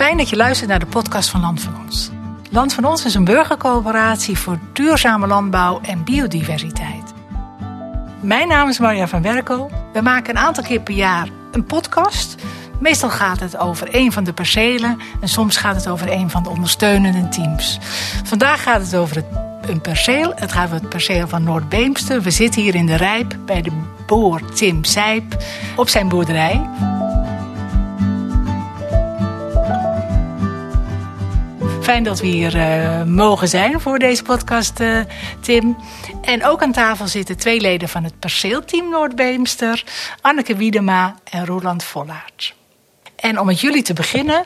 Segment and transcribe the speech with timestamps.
[0.00, 2.10] Fijn dat je luistert naar de podcast van Land van Ons.
[2.50, 7.12] Land van Ons is een burgercoöperatie voor duurzame landbouw en biodiversiteit.
[8.20, 9.70] Mijn naam is Marja van Werko.
[9.92, 12.34] We maken een aantal keer per jaar een podcast.
[12.78, 16.42] Meestal gaat het over een van de percelen en soms gaat het over een van
[16.42, 17.78] de ondersteunende teams.
[18.24, 19.26] Vandaag gaat het over het,
[19.70, 20.32] een perceel.
[20.34, 22.22] Het gaat over het perceel van Noord-Beemster.
[22.22, 23.72] We zitten hier in de Rijp bij de
[24.06, 25.36] boer Tim Sijp
[25.76, 26.68] op zijn boerderij.
[31.90, 35.00] Fijn dat we hier uh, mogen zijn voor deze podcast, uh,
[35.40, 35.76] Tim.
[36.22, 39.84] En ook aan tafel zitten twee leden van het perceelteam Noordbeemster,
[40.20, 42.54] Anneke Wiedema en Roland Vollaert.
[43.20, 44.44] En om met jullie te beginnen,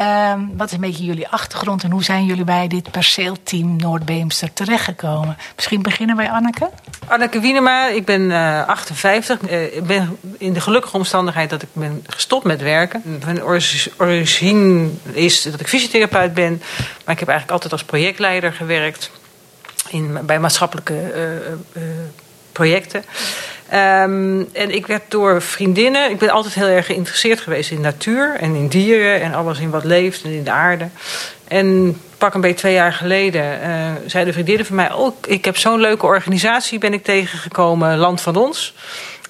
[0.00, 4.52] uh, wat is een beetje jullie achtergrond en hoe zijn jullie bij dit perceelteam Noordbeemster
[4.52, 5.36] terechtgekomen?
[5.56, 6.70] Misschien beginnen bij Anneke.
[7.06, 9.40] Anneke Wienema, ik ben uh, 58.
[9.40, 13.02] Uh, ik ben in de gelukkige omstandigheid dat ik ben gestopt met werken.
[13.24, 13.42] Mijn
[13.98, 16.62] origine is dat ik fysiotherapeut ben,
[17.04, 19.10] maar ik heb eigenlijk altijd als projectleider gewerkt
[19.88, 21.12] in, bij maatschappelijke
[21.76, 21.82] uh,
[22.52, 23.04] projecten.
[23.74, 26.10] Um, en ik werd door vriendinnen.
[26.10, 29.70] Ik ben altijd heel erg geïnteresseerd geweest in natuur en in dieren en alles in
[29.70, 30.88] wat leeft en in de aarde.
[31.48, 35.56] En pak een beetje twee jaar geleden uh, zeiden vriendinnen van mij: Oh, ik heb
[35.56, 38.74] zo'n leuke organisatie, ben ik tegengekomen, Land van Ons.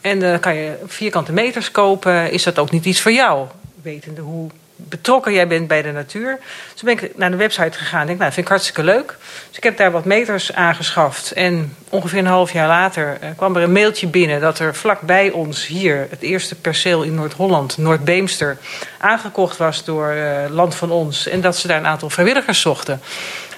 [0.00, 2.30] En dan uh, kan je vierkante meters kopen.
[2.30, 3.46] Is dat ook niet iets voor jou?
[3.82, 6.38] Wetende hoe betrokken jij bent bij de natuur.
[6.72, 9.16] Dus ben ik naar de website gegaan en denk, nou, dat vind ik hartstikke leuk.
[9.48, 11.32] Dus ik heb daar wat meters aangeschaft.
[11.32, 14.40] En ongeveer een half jaar later uh, kwam er een mailtje binnen...
[14.40, 18.58] dat er vlakbij ons hier, het eerste perceel in Noord-Holland, Noord-Beemster...
[18.98, 21.26] aangekocht was door uh, Land van Ons.
[21.26, 23.00] En dat ze daar een aantal vrijwilligers zochten.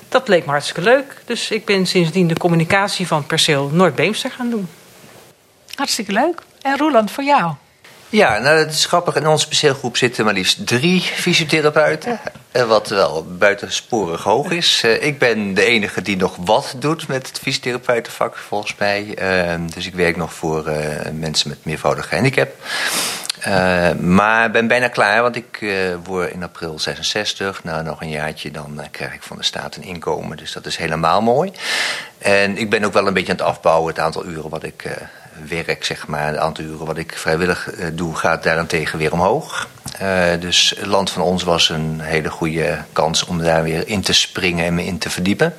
[0.08, 1.16] Dat bleek me hartstikke leuk.
[1.24, 4.68] Dus ik ben sindsdien de communicatie van perceel Noord-Beemster gaan doen.
[5.74, 6.42] Hartstikke leuk.
[6.62, 7.54] En Roland, voor jou?
[8.16, 9.16] Ja, nou dat is grappig.
[9.16, 12.20] In onze speelgroep zitten maar liefst drie fysiotherapeuten.
[12.66, 14.84] Wat wel buitensporig hoog is.
[15.00, 19.18] Ik ben de enige die nog wat doet met het fysiotherapeutenvak volgens mij.
[19.74, 20.72] Dus ik werk nog voor
[21.12, 22.48] mensen met meervoudige handicap.
[23.46, 27.64] Uh, maar ben bijna klaar, want ik uh, word in april 66.
[27.64, 30.36] Nou, nog een jaartje, dan uh, krijg ik van de staat een inkomen.
[30.36, 31.52] Dus dat is helemaal mooi.
[32.18, 34.84] En ik ben ook wel een beetje aan het afbouwen, het aantal uren wat ik
[35.48, 36.26] werk, zeg maar.
[36.26, 39.68] Het aantal uren wat ik vrijwillig doe, gaat daarentegen weer omhoog.
[40.40, 44.12] dus het land van ons was een hele goede kans om daar weer in te
[44.12, 45.54] springen en me in te verdiepen.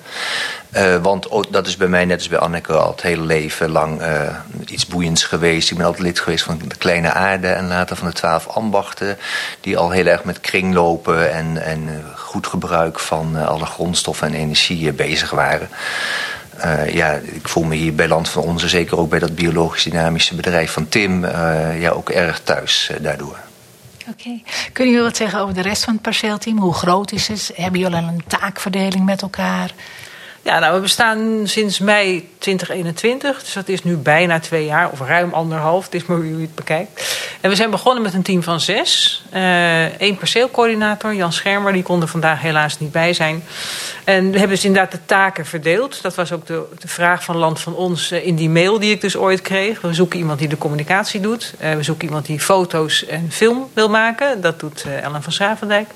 [0.72, 4.02] Uh, want dat is bij mij, net als bij Anneke, al het hele leven lang
[4.02, 4.36] uh,
[4.66, 5.72] iets boeiends geweest.
[5.72, 9.18] Ik ben altijd lid geweest van de Kleine Aarde en later van de Twaalf Ambachten.
[9.62, 14.34] Die al heel erg met kringlopen en, en goed gebruik van uh, alle grondstoffen en
[14.34, 15.70] energie bezig waren.
[16.92, 20.36] Ja, ik voel me hier bij Land van Onze, zeker ook bij dat biologisch dynamische
[20.36, 21.26] bedrijf van Tim,
[21.80, 23.38] ja, ook erg thuis daardoor.
[24.10, 24.20] Oké.
[24.20, 24.44] Okay.
[24.74, 26.58] Kunnen jullie wat zeggen over de rest van het perceelteam?
[26.60, 27.52] Hoe groot is het?
[27.56, 29.72] Hebben jullie een taakverdeling met elkaar?
[30.48, 33.40] Ja, nou, we bestaan sinds mei 2021.
[33.40, 35.86] Dus dat is nu bijna twee jaar, of ruim anderhalf.
[35.86, 37.18] Het is maar hoe je het bekijkt.
[37.42, 39.24] En we zijn begonnen met een team van zes.
[39.32, 43.44] Eén uh, perceelcoördinator, Jan Schermer, die kon er vandaag helaas niet bij zijn.
[44.04, 46.02] En we hebben dus inderdaad de taken verdeeld.
[46.02, 48.92] Dat was ook de, de vraag van Land van Ons uh, in die mail die
[48.92, 49.82] ik dus ooit kreeg.
[49.82, 51.54] We zoeken iemand die de communicatie doet.
[51.62, 54.42] Uh, we zoeken iemand die foto's en film wil maken.
[54.42, 55.90] Dat doet Ellen van Schravendijk.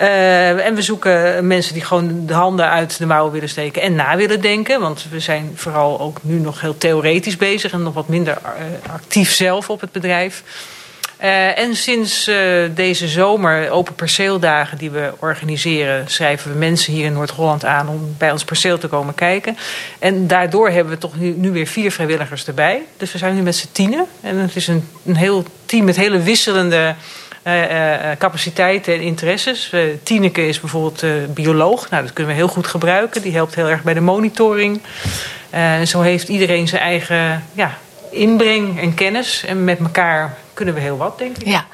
[0.00, 3.94] Uh, en we zoeken mensen die gewoon de handen uit de mouwen willen steken en
[3.94, 4.80] na willen denken.
[4.80, 8.92] Want we zijn vooral ook nu nog heel theoretisch bezig en nog wat minder uh,
[8.92, 10.42] actief zelf op het bedrijf.
[11.22, 12.30] Uh, en sinds
[12.74, 18.14] deze zomer open perceeldagen die we organiseren, schrijven we mensen hier in Noord-Holland aan om
[18.18, 19.56] bij ons perceel te komen kijken.
[19.98, 22.82] En daardoor hebben we toch nu, nu weer vier vrijwilligers erbij.
[22.96, 24.06] Dus we zijn nu met z'n tienen.
[24.20, 26.94] En het is een, een heel team met hele wisselende
[28.18, 29.72] capaciteiten en interesses.
[30.02, 31.90] Tineke is bijvoorbeeld bioloog.
[31.90, 33.22] Nou, dat kunnen we heel goed gebruiken.
[33.22, 34.80] Die helpt heel erg bij de monitoring.
[35.84, 37.78] zo heeft iedereen zijn eigen ja,
[38.10, 39.44] inbreng en kennis.
[39.44, 41.46] En met elkaar kunnen we heel wat, denk ik.
[41.46, 41.64] Ja,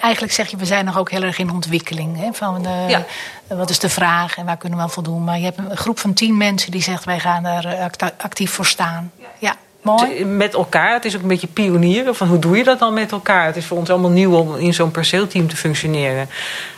[0.00, 2.18] eigenlijk zeg je, we zijn nog ook heel erg in ontwikkeling.
[2.18, 2.32] Hè?
[2.32, 3.04] Van de, ja.
[3.46, 5.24] Wat is de vraag en waar kunnen we aan voldoen?
[5.24, 8.66] Maar je hebt een groep van tien mensen die zegt, wij gaan er actief voor
[8.66, 9.12] staan.
[9.18, 9.26] Ja.
[9.38, 9.56] ja.
[9.82, 10.24] Mooi.
[10.24, 10.92] Met elkaar.
[10.92, 12.14] Het is ook een beetje pionieren.
[12.14, 13.46] Van hoe doe je dat dan met elkaar?
[13.46, 16.28] Het is voor ons allemaal nieuw om in zo'n perceelteam te functioneren.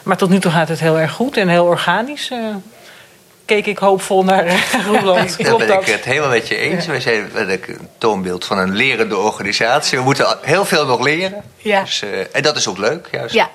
[0.02, 2.30] Maar tot nu toe gaat het heel erg goed en heel organisch.
[2.30, 2.38] Uh,
[3.44, 4.44] keek ik hoopvol naar
[4.90, 5.44] Roland.
[5.44, 6.84] Daar ben ik het helemaal met je eens.
[6.84, 6.90] Ja.
[6.90, 7.60] Wij zijn een
[7.98, 9.98] toonbeeld van een lerende organisatie.
[9.98, 11.42] We moeten heel veel nog leren.
[11.56, 11.80] Ja.
[11.80, 13.34] Dus, uh, en dat is ook leuk, juist.
[13.34, 13.50] Ja.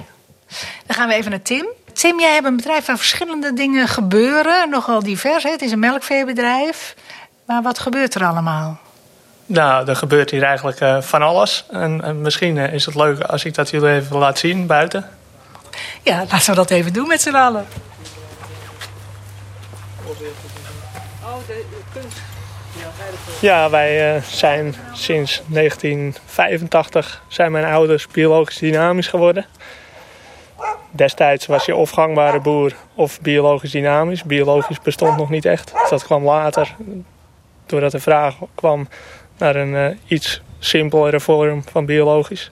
[0.85, 1.67] Dan gaan we even naar Tim.
[1.93, 4.69] Tim, jij hebt een bedrijf waar verschillende dingen gebeuren.
[4.69, 5.43] Nogal divers.
[5.43, 5.49] Hè?
[5.51, 6.95] Het is een melkveebedrijf.
[7.45, 8.79] Maar wat gebeurt er allemaal?
[9.49, 11.65] Nou, er gebeurt hier eigenlijk uh, van alles.
[11.71, 15.09] En, en misschien uh, is het leuk als ik dat jullie even laat zien buiten.
[16.03, 17.65] Ja, laten we dat even doen met z'n allen.
[23.39, 29.45] Ja, wij uh, zijn sinds 1985 zijn mijn ouders biologisch dynamisch geworden.
[30.91, 34.23] Destijds was je of gangbare boer of biologisch dynamisch.
[34.23, 35.71] Biologisch bestond nog niet echt.
[35.81, 36.75] Dus dat kwam later,
[37.65, 38.87] doordat de vraag kwam
[39.39, 42.51] naar een uh, iets simpelere vorm van biologisch.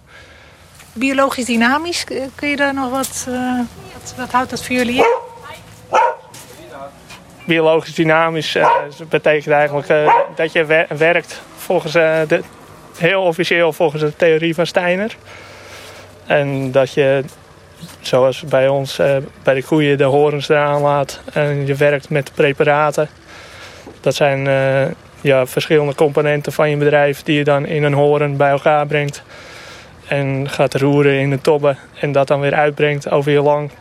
[0.94, 2.04] Biologisch dynamisch,
[2.36, 3.60] kun je daar nog wat, uh,
[3.94, 5.26] wat, wat houdt dat voor jullie in?
[7.48, 8.68] biologisch dynamisch uh,
[9.10, 12.42] betekent eigenlijk uh, dat je werkt volgens uh, de,
[12.98, 15.16] heel officieel volgens de theorie van Steiner.
[16.26, 17.24] En dat je,
[18.02, 18.96] zoals bij ons
[19.44, 23.10] bij de koeien, de horens eraan laat en je werkt met preparaten.
[24.02, 24.48] Dat zijn
[25.22, 29.24] ja, verschillende componenten van je bedrijf die je dan in een horen bij elkaar brengt.
[30.08, 33.72] En gaat roeren in de tobben en dat dan weer uitbrengt over je lang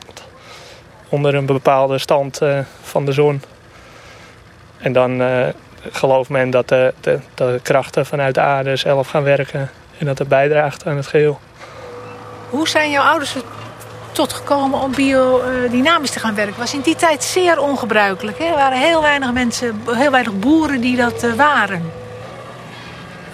[1.08, 2.40] onder een bepaalde stand
[2.82, 3.40] van de zon.
[4.78, 5.46] En dan uh,
[5.92, 10.18] gelooft men dat de, de, de, krachten vanuit de aarde zelf gaan werken en dat
[10.18, 11.40] het bijdraagt aan het geheel.
[12.50, 13.42] Hoe zijn jouw ouders er
[14.16, 16.58] tot gekomen om biodynamisch te gaan werken?
[16.58, 18.38] Was in die tijd zeer ongebruikelijk.
[18.38, 18.44] Hè?
[18.44, 21.82] Er waren heel weinig mensen, heel weinig boeren die dat uh, waren.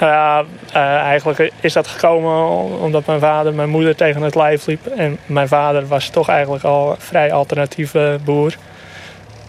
[0.00, 4.86] Ja, uh, eigenlijk is dat gekomen omdat mijn vader mijn moeder tegen het lijf liep.
[4.86, 8.54] En mijn vader was toch eigenlijk al een vrij alternatieve boer.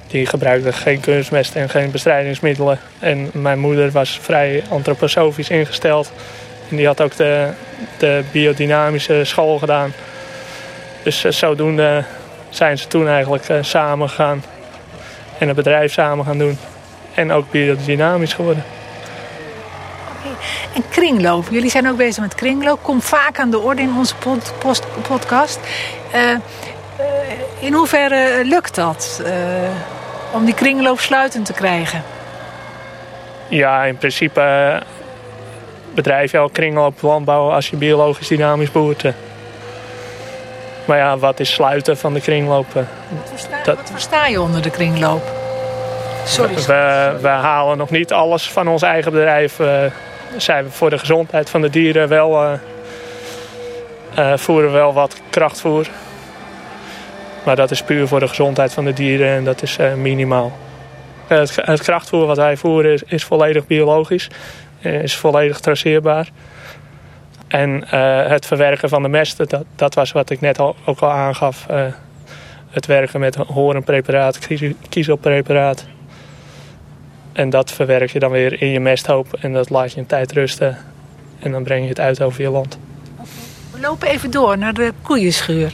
[0.07, 2.79] Die gebruikte geen kunstmest en geen bestrijdingsmiddelen.
[2.99, 6.11] En mijn moeder was vrij antroposofisch ingesteld.
[6.69, 7.49] En die had ook de,
[7.97, 9.93] de biodynamische school gedaan.
[11.03, 12.03] Dus uh, zodoende
[12.49, 14.43] zijn ze toen eigenlijk uh, samen gegaan.
[15.37, 16.57] En het bedrijf samen gaan doen.
[17.13, 18.63] En ook biodynamisch geworden.
[20.75, 21.47] En kringloop.
[21.49, 22.83] Jullie zijn ook bezig met kringloop.
[22.83, 25.59] Komt vaak aan de orde in onze pod post podcast.
[26.15, 26.37] Uh,
[27.59, 29.21] in hoeverre lukt dat?
[30.33, 32.03] om die kringloop sluitend te krijgen?
[33.47, 34.81] Ja, in principe
[35.93, 39.03] bedrijf je al kringloop landbouw als je biologisch dynamisch boert.
[40.85, 42.73] Maar ja, wat is sluiten van de kringloop?
[42.73, 42.85] Wat
[43.29, 43.75] versta, dat...
[43.75, 45.31] wat versta je onder de kringloop?
[46.25, 46.55] Sorry.
[46.55, 49.59] We, we, halen nog niet alles van ons eigen bedrijf.
[49.59, 49.83] Uh,
[50.37, 52.43] zijn we voor de gezondheid van de dieren wel...
[52.43, 52.51] Uh,
[54.19, 55.87] uh, voeren wel wat krachtvoer.
[57.45, 60.51] Maar dat is puur voor de gezondheid van de dieren en dat is minimaal.
[61.27, 64.27] Het, het, krachtvoer wat wij voeren is, is volledig biologisch,
[64.79, 66.29] is volledig traceerbaar.
[67.53, 70.99] En uh, het verwerken van de mesten, dat, dat was wat ik net al, ook
[70.99, 71.65] al aangaf.
[71.71, 71.85] Uh,
[72.69, 74.39] het werken met horenpreparaat,
[74.89, 75.85] kiezelpreparaat.
[77.33, 80.31] En dat verwerk je dan weer in je mesthoop en dat laat je een tijd
[80.31, 80.77] rusten.
[81.39, 82.77] En dan breng je het uit over je land.
[83.71, 85.73] We lopen even door naar de koeienschuur.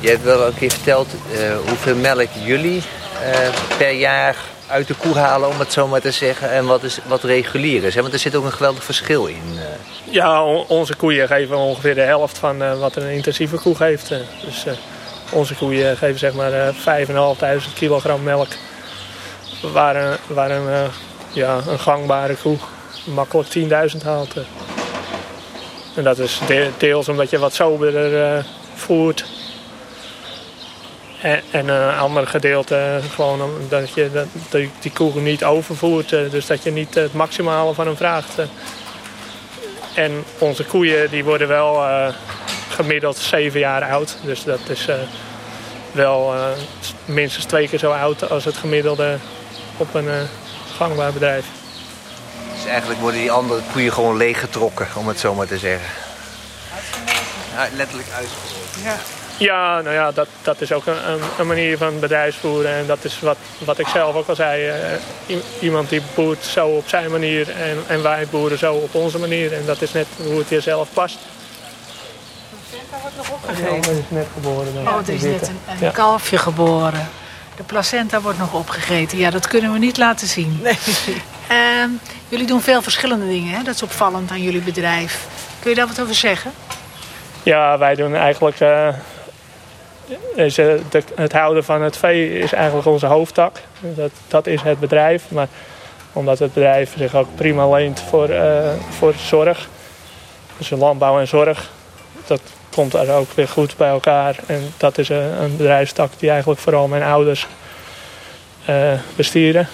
[0.00, 2.82] Je hebt wel een keer verteld uh, hoeveel melk jullie
[3.22, 4.36] uh, per jaar
[4.70, 6.50] uit de koe halen, om het zo maar te zeggen.
[6.50, 7.94] En wat, is, wat regulier is.
[7.94, 8.00] Hè?
[8.00, 9.42] Want er zit ook een geweldig verschil in.
[9.54, 9.60] Uh.
[10.10, 14.08] Ja, onze koeien geven ongeveer de helft van wat een intensieve koe geeft.
[14.44, 14.66] Dus
[15.32, 18.48] onze koeien geven zeg maar 5.500 kilogram melk.
[19.72, 20.90] Waar een, waar een,
[21.32, 22.56] ja, een gangbare koe
[23.04, 23.48] makkelijk
[23.94, 24.34] 10.000 haalt.
[25.94, 26.40] En dat is
[26.78, 29.24] deels omdat je wat soberder voert.
[31.20, 34.26] En, en een ander gedeelte gewoon omdat je dat,
[34.80, 36.12] die koe niet overvoert.
[36.12, 38.38] Eh, dus dat je niet het maximale van hem vraagt.
[38.38, 38.44] Eh.
[39.94, 42.08] En onze koeien die worden wel uh,
[42.68, 44.16] gemiddeld zeven jaar oud.
[44.24, 44.94] Dus dat is uh,
[45.92, 46.44] wel uh,
[47.04, 49.18] minstens twee keer zo oud als het gemiddelde
[49.76, 50.08] op een
[50.76, 51.44] gangbaar bedrijf.
[52.54, 55.88] Dus eigenlijk worden die andere koeien gewoon leeggetrokken, om het zo maar te zeggen.
[57.54, 58.84] Ja, letterlijk uitgevoerd.
[58.84, 59.19] Ja.
[59.40, 62.74] Ja, nou ja, dat, dat is ook een, een, manier van bedrijfsvoeren.
[62.74, 64.68] En dat is wat, wat ik zelf ook al zei.
[65.26, 69.18] Uh, iemand die boert zo op zijn manier en, en wij boeren zo op onze
[69.18, 69.52] manier.
[69.52, 71.18] En dat is net hoe het jezelf past.
[72.50, 73.94] De placenta wordt nog opgegeten?
[73.94, 74.88] Ja, is net geboren.
[74.88, 77.08] Oh, er is net een, een kalfje geboren.
[77.56, 79.18] De placenta wordt nog opgegeten.
[79.18, 80.60] Ja, dat kunnen we niet laten zien.
[80.62, 80.78] Nee.
[81.50, 81.84] Uh,
[82.28, 83.54] jullie doen veel verschillende dingen.
[83.56, 83.62] Hè?
[83.62, 85.26] Dat is opvallend aan jullie bedrijf.
[85.60, 86.52] Kun je daar wat over zeggen?
[87.42, 88.60] Ja, wij doen eigenlijk...
[88.60, 88.88] Uh,
[90.34, 93.56] is, uh, de, het houden van het vee is eigenlijk onze hoofdtak.
[93.80, 95.30] Dat, dat is het bedrijf.
[95.30, 95.48] Maar
[96.12, 99.68] omdat het bedrijf zich ook prima leent voor, uh, voor zorg.
[100.56, 101.70] Dus landbouw en zorg.
[102.26, 102.40] Dat
[102.70, 104.36] komt er ook weer goed bij elkaar.
[104.46, 107.46] En dat is een, een bedrijfstak die eigenlijk vooral mijn ouders
[108.68, 109.68] uh, bestieren.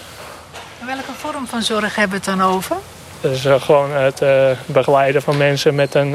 [0.81, 2.77] En welke vorm van zorg hebben we het dan over?
[3.21, 4.23] Dus gewoon het
[4.67, 6.11] begeleiden van mensen met een,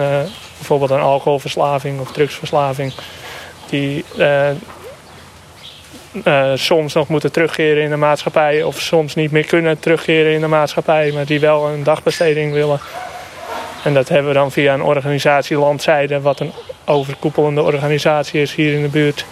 [0.57, 2.93] bijvoorbeeld een alcoholverslaving of drugsverslaving.
[3.71, 4.05] Die
[6.55, 10.47] soms nog moeten terugkeren in de maatschappij of soms niet meer kunnen terugkeren in de
[10.47, 12.79] maatschappij, maar die wel een dagbesteding willen.
[13.83, 16.51] En dat hebben we dan via een organisatie Landzijde, wat een
[16.85, 19.25] overkoepelende organisatie is hier in de buurt.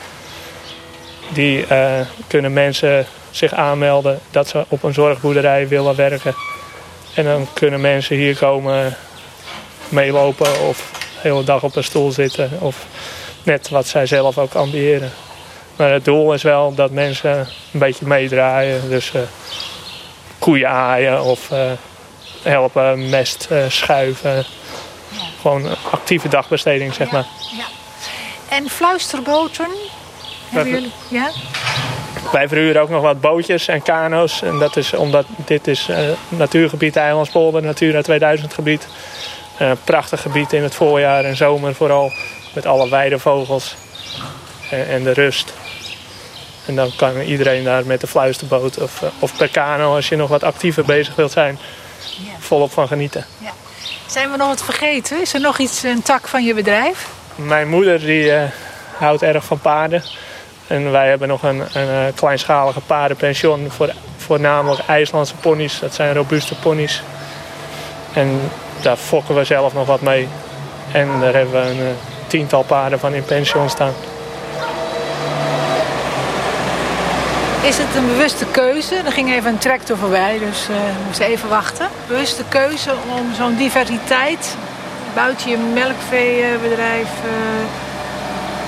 [1.34, 1.92] Die uh,
[2.28, 6.36] kunnen mensen zich aanmelden dat ze op een zorgboerderij willen werken.
[7.16, 8.96] En dan kunnen mensen hier komen
[9.90, 10.92] meelopen of
[11.22, 12.52] de hele dag op een stoel zitten.
[12.60, 12.86] Of
[13.50, 15.12] net wat zij zelf ook ambiëren.
[15.76, 18.90] Maar het doel is wel dat mensen een beetje meedraaien.
[18.90, 19.22] Dus uh,
[20.40, 21.72] koeien aaien of uh,
[22.44, 24.46] helpen mest schuiven.
[25.42, 27.26] Gewoon actieve dagbesteding, zeg maar.
[27.58, 27.66] Ja.
[28.50, 29.68] En fluisterboten?
[30.50, 30.92] Hebben jullie?
[31.10, 31.32] Ja?
[32.32, 34.42] Wij verhuren ook nog wat bootjes en kano's.
[34.42, 35.98] En dat is omdat dit is uh,
[36.30, 38.88] natuurgebied Eilandspolder, Natura 2000 gebied.
[39.62, 42.12] Uh, prachtig gebied in het voorjaar en zomer vooral.
[42.54, 43.76] Met alle weidevogels
[44.70, 45.54] en, en de rust.
[46.66, 50.16] En dan kan iedereen daar met de fluisterboot of, uh, of per kano, als je
[50.16, 51.60] nog wat actiever bezig wilt zijn,
[52.40, 53.26] volop van genieten.
[53.38, 53.52] Ja.
[54.06, 55.22] Zijn we nog wat vergeten?
[55.22, 57.08] Is er nog iets, een tak van je bedrijf?
[57.36, 58.32] Mijn moeder die,
[59.00, 60.04] houdt erg van paarden.
[60.68, 65.80] En wij hebben nog een, een, eh, kleinschalige paardenpension voor voornamelijk IJslandse ponies.
[65.80, 67.02] Dat zijn robuuste ponies.
[68.14, 68.40] En
[68.82, 70.28] daar fokken we zelf nog wat mee.
[70.92, 73.94] En daar hebben we een eh, tiental paarden van in pension staan.
[77.62, 78.96] Is het een bewuste keuze?
[78.96, 81.88] Er ging even een tractor voorbij, dus uh, we moesten even wachten.
[82.08, 84.56] Bewuste keuze om zo'n diversiteit
[85.14, 87.10] buiten je melkveebedrijf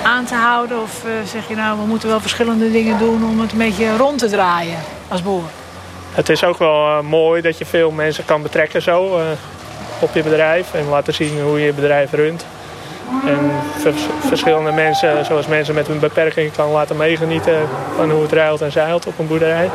[0.04, 0.82] aan te houden?
[0.82, 3.98] Of uh, zeg je nou, we moeten wel verschillende dingen doen om het een beetje
[3.98, 4.78] rond te draaien
[5.08, 5.44] als boer?
[6.12, 9.24] Het is ook wel uh, mooi dat je veel mensen kan betrekken zo uh,
[10.00, 10.74] op je bedrijf.
[10.74, 12.46] En laten zien hoe je je bedrijf runt.
[13.26, 13.52] En
[14.20, 18.72] verschillende mensen, zoals mensen met een beperking, kan laten meegenieten van hoe het ruilt en
[18.72, 19.70] zeilt op een boerderij.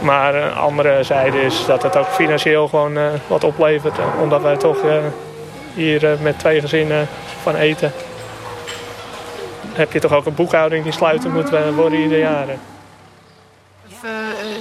[0.00, 3.98] Maar een andere zijde is dat het ook financieel gewoon wat oplevert.
[4.20, 4.78] Omdat wij toch
[5.74, 7.08] hier met twee gezinnen
[7.42, 7.92] van eten
[9.72, 12.46] heb je toch ook een boekhouding die sluiten moet worden ieder jaar.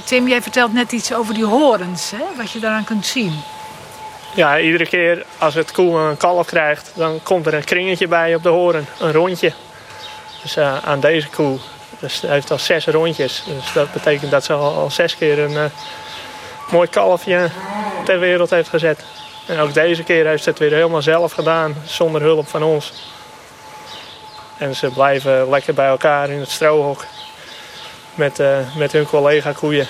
[0.05, 2.23] Tim, jij vertelt net iets over die horens, hè?
[2.37, 3.33] wat je daaraan kunt zien.
[4.33, 8.35] Ja, iedere keer als het koe een kalf krijgt, dan komt er een kringetje bij
[8.35, 9.53] op de horen, een rondje.
[10.41, 11.57] Dus uh, aan deze koe,
[12.00, 13.43] dus heeft al zes rondjes.
[13.45, 15.63] Dus dat betekent dat ze al, al zes keer een uh,
[16.71, 17.50] mooi kalfje
[18.05, 19.03] ter wereld heeft gezet.
[19.47, 22.93] En ook deze keer heeft ze het weer helemaal zelf gedaan, zonder hulp van ons.
[24.57, 27.05] En ze blijven lekker bij elkaar in het strohok
[28.15, 29.88] met, uh, met hun collega koeien.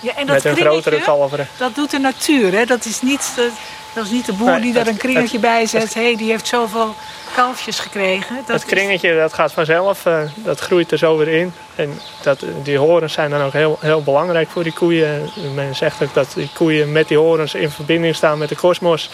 [0.00, 1.48] Ja, en dat met hun grotere kalveren.
[1.56, 2.64] Dat doet de natuur, hè?
[2.64, 3.50] Dat is niet de,
[3.94, 5.94] dat is niet de boer die daar een kringetje bij zet.
[5.94, 6.94] Hé, hey, die heeft zoveel
[7.34, 8.36] kalfjes gekregen.
[8.46, 11.52] Dat het kringetje dat gaat vanzelf, uh, dat groeit er zo weer in.
[11.74, 15.30] En dat, die horens zijn dan ook heel, heel belangrijk voor die koeien.
[15.54, 19.10] Men zegt ook dat die koeien met die horens in verbinding staan met de kosmos.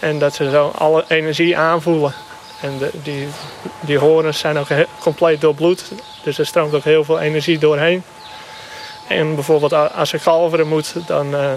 [0.00, 2.14] En dat ze zo alle energie aanvoelen.
[2.60, 3.28] En de, die,
[3.80, 4.68] die horens zijn ook
[4.98, 5.84] compleet doorbloed.
[6.22, 8.02] Dus er stroomt ook heel veel energie doorheen.
[9.10, 11.50] En bijvoorbeeld als ze kalveren moet, dan, uh,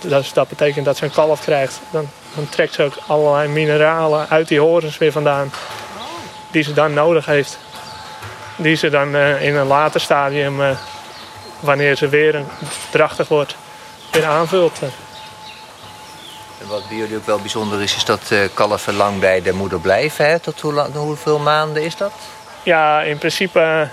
[0.00, 1.80] dat, dat, betekent dat ze een kalf krijgt.
[1.90, 5.52] Dan, dan, trekt ze ook allerlei mineralen uit die horens weer vandaan.
[6.50, 7.58] Die ze dan nodig heeft.
[8.56, 10.70] Die ze dan uh, in een later stadium, uh,
[11.60, 12.42] wanneer ze weer
[12.90, 13.56] drachtig wordt,
[14.12, 14.78] weer aanvult.
[16.68, 20.28] Wat bij jullie ook wel bijzonder is, is dat kalven lang bij de moeder blijven.
[20.28, 20.38] Hè?
[20.38, 22.12] Tot hoe lang, hoeveel maanden is dat?
[22.62, 23.88] Ja, in principe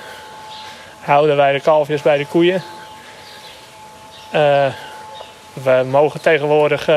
[0.99, 2.63] houden wij de kalfjes bij de koeien.
[4.33, 4.65] Uh,
[5.53, 6.89] we mogen tegenwoordig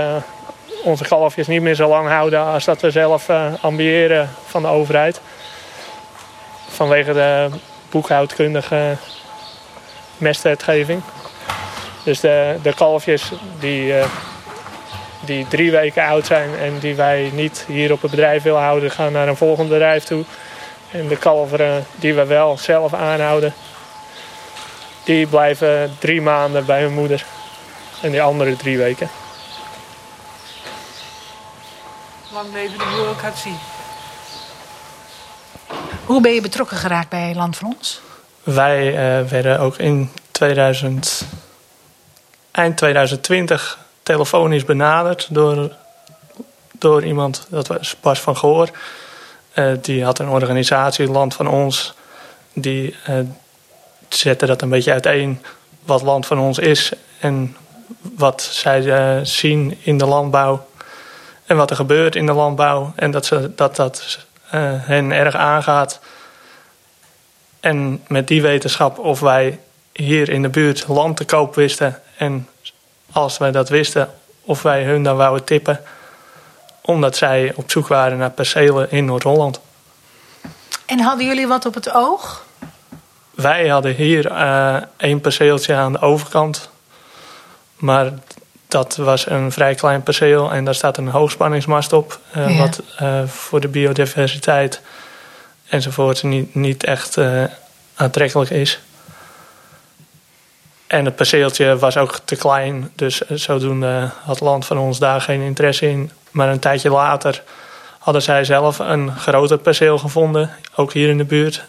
[0.85, 3.31] onze kalfjes niet meer zo lang houden als dat we zelf
[3.61, 5.21] ambiëren van de overheid.
[6.69, 7.49] Vanwege de
[7.91, 8.97] boekhoudkundige
[10.17, 11.03] mestwetgeving.
[12.05, 13.95] Dus de, de kalfjes die
[15.29, 18.91] die drie weken oud zijn en die wij niet hier op het bedrijf willen houden,
[18.91, 20.25] gaan naar een volgend bedrijf toe.
[20.91, 23.55] En de kalveren die we wel zelf aanhouden,
[25.09, 27.25] die blijven drie maanden bij hun moeder.
[28.03, 29.09] En die andere drie weken.
[32.33, 33.57] Lang leven de bureaucratie.
[36.05, 38.01] Hoe ben je betrokken geraakt bij Land van Ons?
[38.43, 41.25] Wij uh, werden ook in 2000,
[42.51, 45.73] eind 2020 telefonisch benaderd door,
[46.73, 48.69] door iemand, dat was Bas van Goor.
[49.55, 51.95] Uh, die had een organisatie, Land van Ons.
[52.53, 53.19] Die uh,
[54.09, 55.43] zette dat een beetje uiteen
[55.85, 57.57] wat Land van Ons is en
[58.01, 60.67] wat zij eh, zien in de landbouw
[61.47, 62.93] en wat er gebeurt in de landbouw.
[62.97, 64.19] En dat ze, dat, dat
[64.51, 66.01] eh, hen erg aangaat.
[67.61, 69.59] En met die wetenschap of wij
[69.93, 72.01] hier in de buurt land te koop wisten.
[72.17, 72.49] En
[73.13, 75.81] als wij dat wisten, of wij hun dan wouden tippen.
[76.81, 79.61] Omdat zij op zoek waren naar percelen in Noord-Holland.
[80.87, 82.47] En hadden jullie wat op het oog?
[83.41, 86.71] Wij hadden hier uh, één perceeltje aan de overkant.
[87.77, 88.13] Maar
[88.69, 92.19] dat was een vrij klein perceel en daar staat een hoogspanningsmast op.
[92.37, 92.59] Uh, ja.
[92.59, 94.81] Wat uh, voor de biodiversiteit
[95.69, 97.19] enzovoort niet, niet echt
[97.95, 98.81] aantrekkelijk is.
[100.87, 105.41] En het perceeltje was ook te klein, dus zodoende had land van ons daar geen
[105.41, 106.11] interesse in.
[106.31, 107.43] Maar een tijdje later
[107.99, 111.65] hadden zij zelf een groter perceel gevonden, ook hier in de buurt.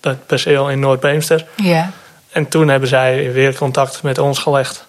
[0.00, 1.46] Dat perceel in Noord-Beemster.
[1.56, 1.90] Ja.
[2.30, 4.86] En toen hebben zij weer contact met ons gelegd.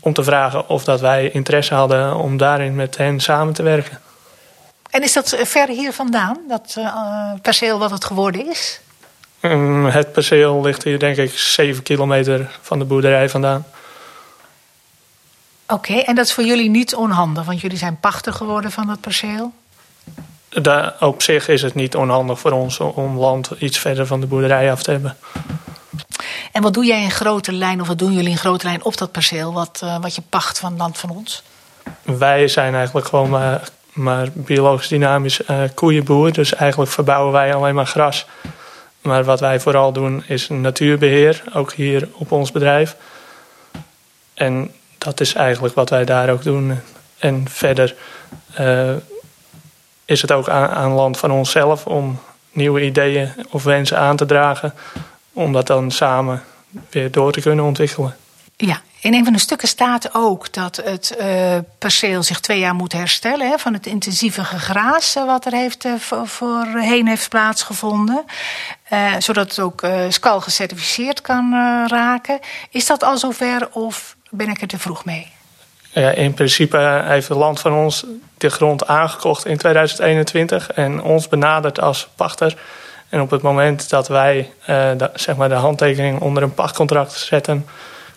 [0.00, 4.00] Om te vragen of dat wij interesse hadden om daarin met hen samen te werken.
[4.90, 8.80] En is dat ver hier vandaan, dat uh, perceel wat het geworden is?
[9.40, 13.66] Um, het perceel ligt hier denk ik 7 kilometer van de boerderij vandaan.
[15.66, 18.86] Oké, okay, en dat is voor jullie niet onhandig, want jullie zijn pachter geworden van
[18.86, 19.52] dat perceel?
[20.52, 24.26] Daar, op zich is het niet onhandig voor ons om land iets verder van de
[24.26, 25.16] boerderij af te hebben.
[26.52, 28.96] En wat doe jij in grote lijn, of wat doen jullie in grote lijn op
[28.96, 31.42] dat perceel, wat, uh, wat je pacht van land van ons?
[32.02, 36.32] Wij zijn eigenlijk gewoon maar, maar biologisch dynamisch uh, koeienboer.
[36.32, 38.26] Dus eigenlijk verbouwen wij alleen maar gras.
[39.00, 42.96] Maar wat wij vooral doen is natuurbeheer, ook hier op ons bedrijf.
[44.34, 46.80] En dat is eigenlijk wat wij daar ook doen.
[47.18, 47.94] En verder
[48.60, 48.90] uh,
[50.04, 52.18] is het ook aan, land van onszelf om
[52.52, 54.74] nieuwe ideeën of wensen aan te dragen.
[55.32, 56.42] Om dat dan samen
[56.90, 58.16] weer door te kunnen ontwikkelen.
[58.56, 62.74] Ja, in een van de stukken staat ook dat het uh, perceel zich twee jaar
[62.74, 68.24] moet herstellen hè, van het intensieve gegraas wat er heeft, voor, voorheen heeft plaatsgevonden.
[69.18, 71.52] Zodat het ook SCAL gecertificeerd kan
[71.86, 72.38] raken.
[72.70, 75.32] Is dat al zover of ben ik er te vroeg mee?
[75.92, 78.04] In principe heeft het land van ons
[78.38, 82.54] de grond aangekocht in 2021 en ons benaderd als pachter.
[83.08, 87.66] En op het moment dat wij de, zeg maar de handtekening onder een pachtcontract zetten,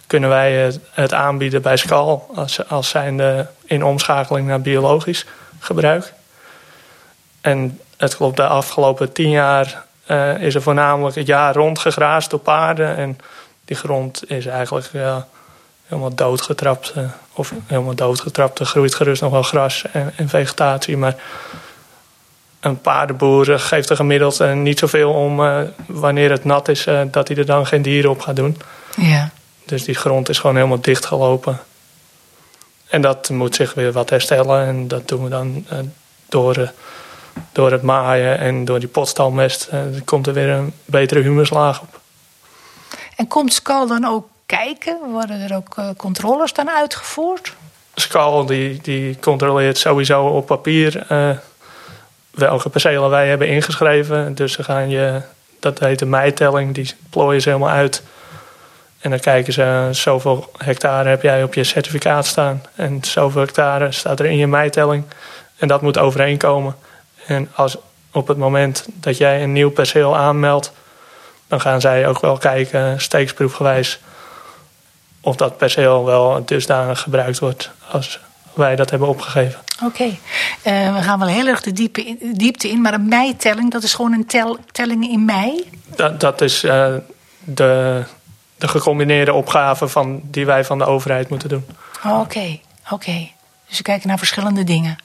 [0.08, 5.26] kunnen wij het, aanbieden bij Skal als, als zijnde in omschakeling naar biologisch
[5.60, 6.14] gebruik.
[7.42, 12.30] En het klopt, de afgelopen tien jaar uh, is er voornamelijk het jaar rond gegraasd
[12.30, 12.96] door paarden.
[12.96, 13.18] En
[13.66, 14.90] die grond is eigenlijk
[15.86, 16.94] helemaal doodgetrapt.
[16.98, 18.60] Uh, of helemaal doodgetrapt.
[18.60, 20.98] Er groeit gerust nog wel gras en, en vegetatie.
[20.98, 21.16] Maar
[22.60, 25.42] een paardenboer geeft er gemiddeld niet zoveel om
[25.86, 28.58] wanneer het nat is, dat hij er dan geen dieren op gaat doen.
[28.98, 29.30] Ja.
[29.66, 31.60] Dus die grond is gewoon helemaal dichtgelopen.
[32.88, 34.66] En dat moet zich weer wat herstellen.
[34.66, 35.80] En dat doen we dan uh,
[36.30, 36.72] door,
[37.52, 39.70] door het maaien en door die potstalmest.
[40.06, 42.00] Komt er weer een betere humuslaag op.
[43.16, 44.98] En komt Skal dan ook kijken?
[45.12, 47.54] Worden er ook controles dan uitgevoerd?
[47.96, 51.06] Skal die, die controleert sowieso op papier
[52.32, 54.36] welke percelen wij hebben ingeschreven.
[54.36, 55.22] Dus ze gaan je,
[55.60, 58.04] dat heet de meitelling, die plooien ze helemaal uit
[59.06, 62.64] en dan kijken ze, zoveel hectare heb jij op je certificaat staan.
[62.76, 65.04] En zoveel hectare staat er in je meitelling.
[65.58, 66.76] En dat moet overeenkomen.
[67.26, 67.78] En als
[68.12, 70.72] op het moment dat jij een nieuw perceel aanmeldt,
[71.48, 74.00] dan gaan zij ook wel kijken, steeksproefgewijs,
[75.26, 78.20] of dat perceel wel dusdanig gebruikt wordt als
[78.54, 79.60] wij dat hebben opgegeven.
[79.84, 80.20] Oké, okay.
[80.88, 83.84] uh, we gaan wel heel erg de diepe in, diepte in, maar een meitelling, dat
[83.84, 85.70] is gewoon een tel, telling in mei?
[85.96, 86.94] Dat, dat is uh,
[87.44, 88.04] de
[88.58, 91.66] de gecombineerde opgaven van, die wij van de overheid moeten doen.
[91.98, 92.22] Oké, oh, oké.
[92.22, 92.62] Okay.
[92.90, 93.34] Okay.
[93.68, 94.96] Dus we kijken naar verschillende dingen.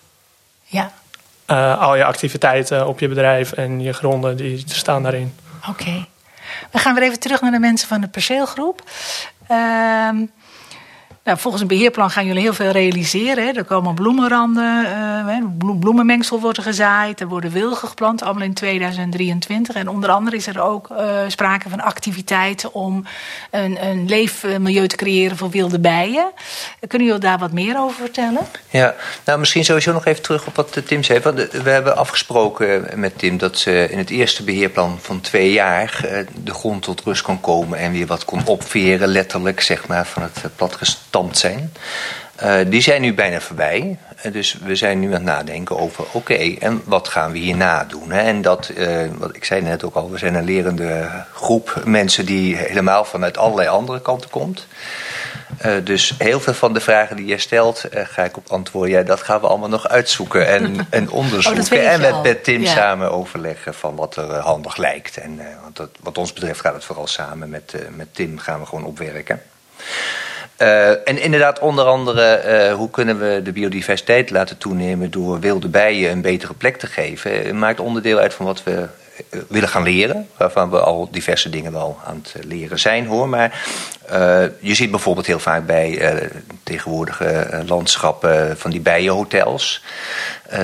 [0.64, 0.92] Ja.
[1.46, 5.34] Uh, al je activiteiten op je bedrijf en je gronden, die staan daarin.
[5.68, 6.06] Oké.
[6.70, 8.82] We gaan weer even terug naar de mensen van de perceelgroep.
[9.50, 10.28] Uh,
[11.30, 13.46] nou, volgens een beheerplan gaan jullie heel veel realiseren.
[13.46, 13.52] Hè.
[13.52, 14.86] Er komen bloemenranden,
[15.28, 19.74] uh, bloemenmengsel wordt er gezaaid, er worden wilgen geplant, allemaal in 2023.
[19.74, 23.04] En onder andere is er ook uh, sprake van activiteiten om
[23.50, 26.32] een, een, leefmilieu te creëren voor wilde bijen.
[26.86, 28.46] Kunnen jullie daar wat meer over vertellen?
[28.70, 31.20] Ja, nou misschien sowieso nog even terug op wat Tim zei.
[31.20, 36.00] Want we hebben afgesproken met Tim dat ze in het eerste beheerplan van twee jaar
[36.44, 40.22] de grond tot rust kon komen en weer wat kon opveren, letterlijk zeg maar, van
[40.22, 40.40] het
[41.32, 41.72] zijn.
[42.42, 43.98] Uh, die zijn nu bijna voorbij.
[44.26, 47.38] Uh, dus we zijn nu aan het nadenken over: oké, okay, en wat gaan we
[47.38, 48.10] hierna doen?
[48.10, 48.20] Hè?
[48.20, 52.26] En dat, uh, wat ik zei net ook al, we zijn een lerende groep mensen
[52.26, 54.66] die helemaal vanuit allerlei andere kanten komt.
[55.84, 58.90] Dus heel veel van de vragen die je stelt, ga ik op antwoorden.
[58.90, 61.78] Ja, dat gaan we allemaal nog uitzoeken en, en onderzoeken.
[61.78, 62.72] Oh, en met, met Tim ja.
[62.72, 65.16] samen overleggen van wat er handig lijkt.
[65.16, 68.66] En want dat, wat ons betreft gaat het vooral samen met, met Tim gaan we
[68.66, 69.42] gewoon opwerken.
[70.62, 75.68] Uh, en inderdaad, onder andere, uh, hoe kunnen we de biodiversiteit laten toenemen door wilde
[75.68, 77.58] bijen een betere plek te geven?
[77.58, 78.86] Maakt onderdeel uit van wat we
[79.48, 80.28] willen gaan leren.
[80.36, 83.28] Waarvan we al diverse dingen wel aan het leren zijn hoor.
[83.28, 83.62] Maar
[84.12, 86.30] uh, je ziet bijvoorbeeld heel vaak bij uh,
[86.62, 89.84] tegenwoordige landschappen van die bijenhotels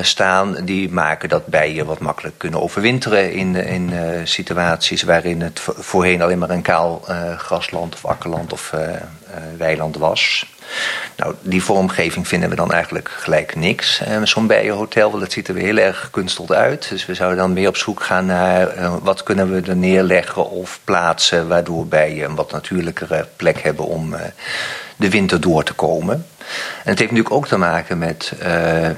[0.03, 0.65] staan.
[0.65, 3.93] Die maken dat bijen wat makkelijk kunnen overwinteren in, in
[4.25, 7.05] situaties waarin het voorheen alleen maar een kaal
[7.37, 8.73] grasland of akkerland of
[9.57, 10.47] weiland was.
[11.17, 14.01] Nou, die vormgeving vinden we dan eigenlijk gelijk niks.
[14.09, 16.89] Uh, Zo'n bijenhotel, dat ziet er weer heel erg gekunsteld uit.
[16.89, 20.51] Dus we zouden dan meer op zoek gaan naar uh, wat kunnen we er neerleggen
[20.51, 21.49] of plaatsen...
[21.49, 24.21] waardoor bijen een wat natuurlijkere plek hebben om uh,
[24.97, 26.27] de winter door te komen.
[26.85, 28.33] En het heeft natuurlijk ook te maken met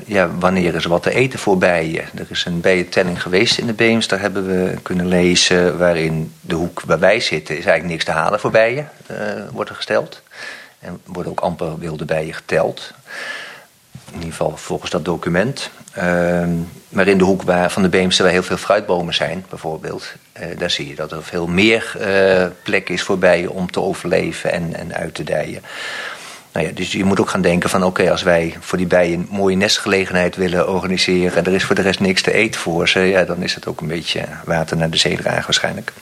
[0.06, 2.04] ja, wanneer is er wat te eten voor bijen.
[2.14, 5.78] Er is een bijentelling geweest in de Beems, daar hebben we kunnen lezen...
[5.78, 8.90] waarin de hoek waar wij zitten is eigenlijk niks te halen voor bijen,
[9.52, 10.22] wordt er gesteld.
[10.78, 12.92] En worden ook amper wilde bijen geteld.
[14.06, 15.70] In ieder geval volgens dat document.
[15.98, 16.48] Uh,
[16.88, 20.12] maar in de hoek waar, van de Beemster waar heel veel fruitbomen zijn, bijvoorbeeld...
[20.40, 23.80] Uh, daar zie je dat er veel meer uh, plek is voor bijen om te
[23.80, 25.62] overleven en, en uit te dijen.
[26.58, 29.18] Nou ja, dus je moet ook gaan denken van oké, als wij voor die bijen
[29.18, 31.36] een mooie nestgelegenheid willen organiseren...
[31.36, 33.00] en er is voor de rest niks te eten voor ze...
[33.00, 35.92] Ja, dan is het ook een beetje water naar de zee dragen waarschijnlijk.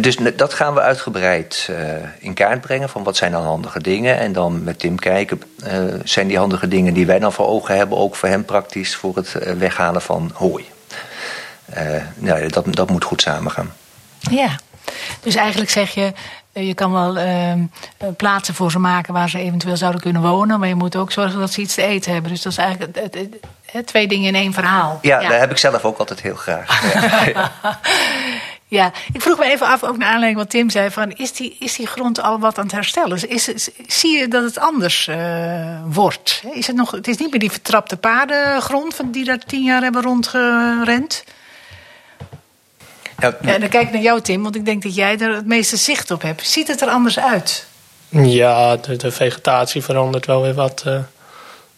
[0.00, 1.76] Dus dat gaan we uitgebreid uh,
[2.18, 4.18] in kaart brengen van wat zijn dan handige dingen.
[4.18, 7.76] En dan met Tim kijken, uh, zijn die handige dingen die wij dan voor ogen
[7.76, 10.64] hebben ook voor hem praktisch voor het weghalen van hooi.
[12.14, 13.72] nou, dat, dat moet goed samengaan.
[14.18, 14.58] Ja,
[15.20, 16.12] dus eigenlijk zeg je,
[16.54, 17.64] je kan wel ehm,
[18.16, 20.58] plaatsen voor ze maken waar ze eventueel zouden kunnen wonen.
[20.58, 22.30] Maar je moet ook zorgen dat ze iets te eten hebben.
[22.30, 23.28] Dus dat is eigenlijk het, het,
[23.70, 24.98] het, twee dingen in één verhaal.
[25.02, 26.82] Ja, ja, dat heb ik zelf ook altijd heel graag.
[27.34, 27.50] ja.
[28.74, 31.56] Ja, ik vroeg me even af, ook naar aanleiding wat Tim zei: van, is, die,
[31.58, 33.28] is die grond al wat aan het herstellen?
[33.28, 35.16] Is, is, zie je dat het anders uh,
[35.86, 36.42] wordt?
[36.52, 39.82] Is het, nog, het is niet meer die vertrapte paardengrond van die daar tien jaar
[39.82, 41.24] hebben rondgerend.
[43.18, 45.46] Ja, ja, dan kijk ik naar jou, Tim, want ik denk dat jij er het
[45.46, 46.46] meeste zicht op hebt.
[46.46, 47.66] Ziet het er anders uit?
[48.08, 50.82] Ja, de, de vegetatie verandert wel weer wat.
[50.86, 50.98] Uh,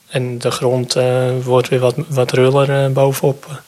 [0.09, 3.63] en de grond uh, wordt weer wat, wat ruller bovenop.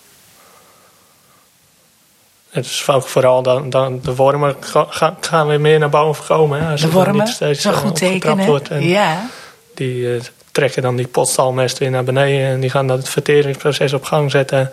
[2.50, 6.60] Het is vooral dan, dan de wormen gaan, gaan weer meer naar boven komen.
[6.60, 8.46] Hè, als de wormen, niet steeds, een goed teken.
[8.46, 8.68] Wordt.
[8.78, 9.26] ja.
[9.74, 10.20] Die uh,
[10.52, 14.30] trekken dan die potstalmest weer naar beneden en die gaan dat het verteringsproces op gang
[14.30, 14.70] zetten.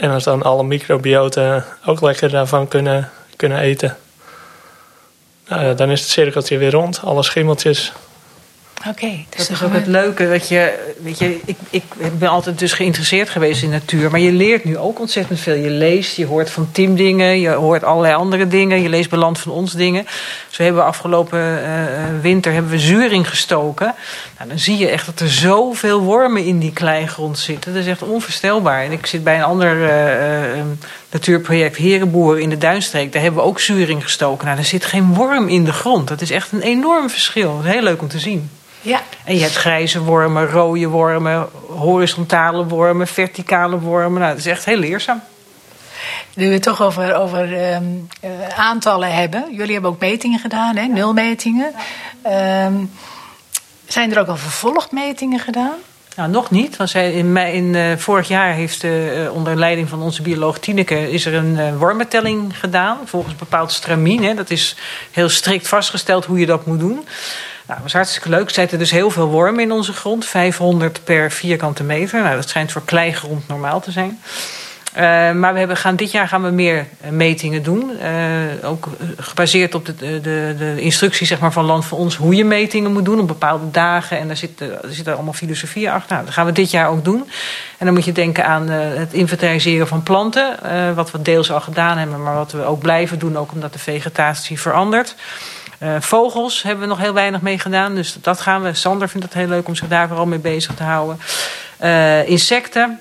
[0.00, 3.96] En als dan alle microbioten ook lekker daarvan kunnen, kunnen eten,
[5.48, 7.00] nou, dan is het cirkeltje weer rond.
[7.04, 7.92] Alle schimmeltjes
[8.80, 8.88] Oké.
[8.88, 10.28] Okay, dat is ook het leuke.
[10.28, 11.84] Dat je, weet je, ik, ik
[12.18, 14.10] ben altijd dus geïnteresseerd geweest in natuur.
[14.10, 15.54] Maar je leert nu ook ontzettend veel.
[15.54, 17.40] Je leest, je hoort van Tim dingen.
[17.40, 18.82] Je hoort allerlei andere dingen.
[18.82, 20.06] Je leest Beland van ons dingen.
[20.48, 23.94] Zo hebben we afgelopen uh, winter hebben we zuring gestoken.
[24.38, 27.72] Nou, dan zie je echt dat er zoveel wormen in die kleigrond zitten.
[27.72, 28.84] Dat is echt onvoorstelbaar.
[28.84, 30.62] En ik zit bij een ander uh, uh,
[31.10, 33.12] natuurproject Herenboer in de Duinstreek.
[33.12, 34.46] Daar hebben we ook zuring gestoken.
[34.46, 36.08] Nou, er zit geen worm in de grond.
[36.08, 37.56] Dat is echt een enorm verschil.
[37.56, 38.50] Dat is heel leuk om te zien.
[38.80, 39.00] Ja.
[39.24, 44.20] En je hebt grijze wormen, rode wormen, horizontale wormen, verticale wormen.
[44.20, 45.22] Nou, dat is echt heel leerzaam.
[46.34, 49.44] Nu we het toch over, over um, uh, aantallen hebben.
[49.50, 50.86] Jullie hebben ook metingen gedaan, hè?
[50.86, 51.74] nulmetingen.
[52.26, 52.90] Um,
[53.86, 55.74] zijn er ook al vervolgmetingen gedaan?
[56.16, 56.76] Nou, nog niet.
[56.76, 61.10] Want zij in, in uh, vorig jaar heeft uh, onder leiding van onze bioloog Tineke...
[61.10, 64.24] is er een uh, wormentelling gedaan volgens bepaald stramien.
[64.24, 64.34] Hè.
[64.34, 64.76] Dat is
[65.10, 67.06] heel strikt vastgesteld hoe je dat moet doen.
[67.70, 68.48] Nou, dat was hartstikke leuk.
[68.48, 70.24] Er zitten dus heel veel wormen in onze grond.
[70.24, 72.22] 500 per vierkante meter.
[72.22, 74.20] Nou, dat schijnt voor kleigrond normaal te zijn.
[74.96, 75.02] Uh,
[75.32, 77.90] maar we hebben, gaan, dit jaar gaan we meer metingen doen.
[78.02, 80.20] Uh, ook gebaseerd op de, de,
[80.80, 82.16] de, zeg maar, van Land voor ons...
[82.16, 84.18] hoe je metingen moet doen op bepaalde dagen.
[84.18, 86.12] En daar zit, er zit allemaal filosofie achter.
[86.12, 87.30] Nou, dat gaan we dit jaar ook doen.
[87.78, 90.56] En dan moet je denken aan het inventariseren van planten.
[90.94, 93.36] wat we deels al gedaan hebben, maar wat we ook blijven doen...
[93.36, 95.14] ook omdat de vegetatie verandert.
[95.82, 97.94] Uh, vogels hebben we nog heel weinig mee gedaan.
[97.94, 98.74] Dus dat gaan we.
[98.74, 101.20] Sander vindt het heel leuk om zich daar vooral mee bezig te houden.
[101.82, 103.00] Uh, insecten.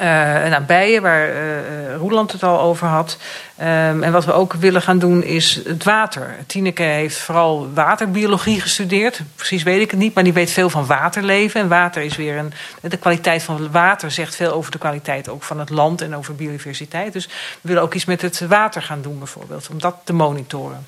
[0.00, 3.16] Uh, nou, bijen, waar uh, Roeland het al over had.
[3.60, 6.36] Um, en wat we ook willen gaan doen is het water.
[6.46, 9.20] Tineke heeft vooral waterbiologie gestudeerd.
[9.36, 11.60] Precies weet ik het niet, maar die weet veel van waterleven.
[11.60, 12.52] En water is weer een.
[12.80, 16.34] De kwaliteit van water zegt veel over de kwaliteit ook van het land en over
[16.34, 17.12] biodiversiteit.
[17.12, 20.86] Dus we willen ook iets met het water gaan doen, bijvoorbeeld, om dat te monitoren.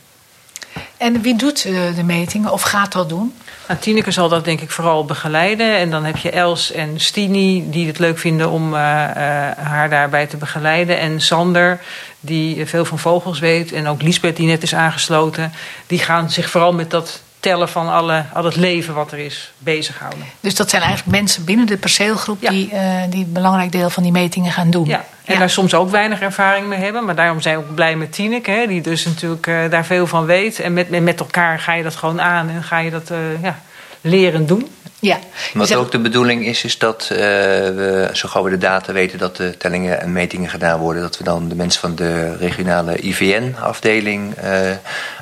[0.96, 3.35] En wie doet eh, de metingen of gaat dat doen?
[3.68, 5.76] Nou, Tineke zal dat denk ik vooral begeleiden.
[5.76, 9.16] En dan heb je Els en Stini die het leuk vinden om uh, uh,
[9.56, 10.98] haar daarbij te begeleiden.
[10.98, 11.80] En Sander
[12.20, 13.72] die veel van vogels weet.
[13.72, 15.52] En ook Lisbeth die net is aangesloten.
[15.87, 19.52] Die gaan zich vooral met dat tellen van alle, al het leven wat er is
[19.59, 20.24] bezighouden.
[20.40, 22.50] Dus dat zijn eigenlijk mensen binnen de perceelgroep ja.
[22.50, 24.87] die, uh, die een belangrijk deel van die metingen gaan doen.
[24.87, 25.38] Ja, en ja.
[25.38, 27.05] daar soms ook weinig ervaring mee hebben.
[27.05, 30.07] Maar daarom zijn we ook blij met Tineke, hè, die dus natuurlijk uh, daar veel
[30.07, 30.61] van weet.
[30.61, 33.59] En met, met elkaar ga je dat gewoon aan en ga je dat uh, ja,
[34.00, 34.70] leren doen.
[35.03, 35.19] Ja.
[35.55, 35.81] Wat zegt...
[35.81, 39.37] ook de bedoeling is, is dat uh, we, zo gauw we de data weten dat
[39.37, 44.35] de tellingen en metingen gedaan worden, dat we dan de mensen van de regionale IVN-afdeling
[44.38, 44.71] uh,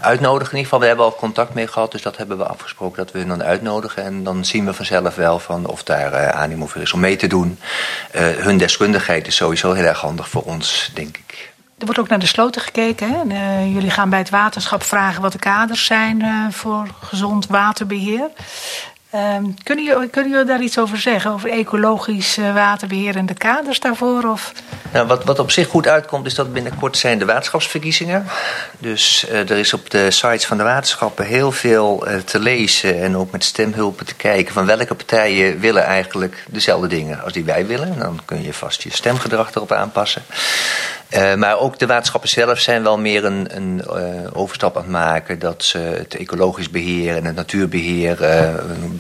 [0.01, 0.53] uitnodigen.
[0.53, 3.13] In ieder geval, we hebben al contact mee gehad, dus dat hebben we afgesproken dat
[3.13, 4.05] we hun dan uitnodigen.
[4.05, 7.17] En dan zien we vanzelf wel van of daar uh, animo voor is om mee
[7.17, 7.59] te doen.
[8.17, 11.51] hun deskundigheid is sowieso heel erg handig voor ons, denk ik.
[11.79, 13.11] Er wordt ook naar de sloten gekeken.
[13.13, 13.25] Hè?
[13.25, 18.29] Uh, jullie gaan bij het waterschap vragen wat de kaders zijn uh, voor gezond waterbeheer.
[19.15, 21.31] Uh, kunnen, jullie, kunnen jullie daar iets over zeggen?
[21.31, 24.25] Over ecologisch uh, waterbeheer en de kaders daarvoor?
[24.25, 24.53] Of?
[24.93, 28.27] Nou, wat, wat op zich goed uitkomt is dat binnenkort zijn de waterschapsverkiezingen.
[28.79, 33.03] Dus er is op de sites van de waterschappen heel veel te lezen.
[33.03, 37.45] En ook met stemhulpen te kijken van welke partijen willen eigenlijk dezelfde dingen als die
[37.45, 37.99] wij willen.
[37.99, 40.23] Dan kun je vast je stemgedrag erop aanpassen.
[41.37, 43.87] Maar ook de waterschappen zelf zijn wel meer een, een
[44.35, 45.39] overstap aan het maken.
[45.39, 48.19] Dat ze het ecologisch beheer en het natuurbeheer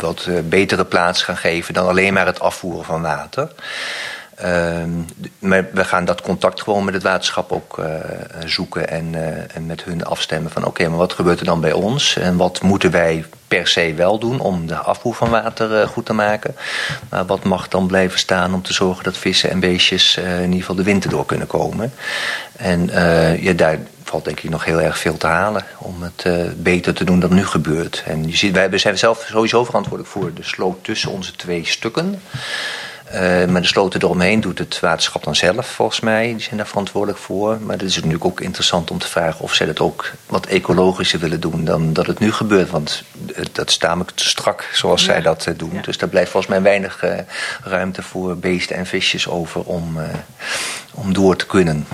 [0.00, 3.48] wat betere plaats gaan geven dan alleen maar het afvoeren van water.
[5.38, 7.80] maar we gaan dat contact gewoon met het waterschap ook
[8.44, 9.14] zoeken en,
[9.54, 12.16] en, met hun afstemmen van oké, maar wat gebeurt er dan bij ons?
[12.16, 16.12] En wat moeten wij per se wel doen om de afvoer van water goed te
[16.12, 16.56] maken.
[17.08, 20.58] Maar wat mag dan blijven staan om te zorgen dat vissen en beestjes in ieder
[20.58, 21.92] geval de winter door kunnen komen.
[22.56, 23.78] En uh, ja, daar
[24.10, 27.20] valt denk ik nog heel erg veel te halen om het uh, beter te doen
[27.20, 28.02] dan nu gebeurt.
[28.06, 32.20] En je ziet, wij zijn zelf sowieso verantwoordelijk voor de sloot tussen onze twee stukken.
[33.14, 36.26] Uh, maar de sloten eromheen doet het waterschap dan zelf, volgens mij.
[36.26, 37.58] Die zijn daar verantwoordelijk voor.
[37.60, 41.18] Maar het is natuurlijk ook interessant om te vragen of zij dat ook wat ecologischer
[41.18, 42.70] willen doen dan dat het nu gebeurt.
[42.70, 43.02] Want
[43.52, 45.12] dat is namelijk te strak zoals ja.
[45.12, 45.70] zij dat uh, doen.
[45.72, 45.82] Ja.
[45.82, 47.18] Dus daar blijft volgens mij weinig uh,
[47.62, 49.98] ruimte voor beesten en visjes over om,
[50.94, 51.86] om door te kunnen.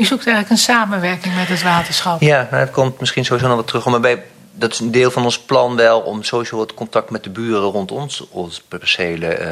[0.00, 2.20] U zoekt eigenlijk een samenwerking met het waterschap.
[2.20, 3.84] Ja, nou, dat komt misschien sowieso nog wat terug.
[3.84, 7.24] Maar bij dat is een deel van ons plan wel om sowieso het contact met
[7.24, 9.46] de buren rond ons, ons percelen, uh,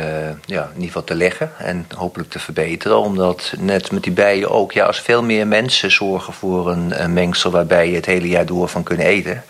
[0.44, 2.98] ja, in ieder geval te leggen en hopelijk te verbeteren.
[2.98, 7.50] Omdat net met die bijen ook, ja, als veel meer mensen zorgen voor een, mengsel
[7.50, 9.44] waarbij je het hele jaar door van kunnen eten,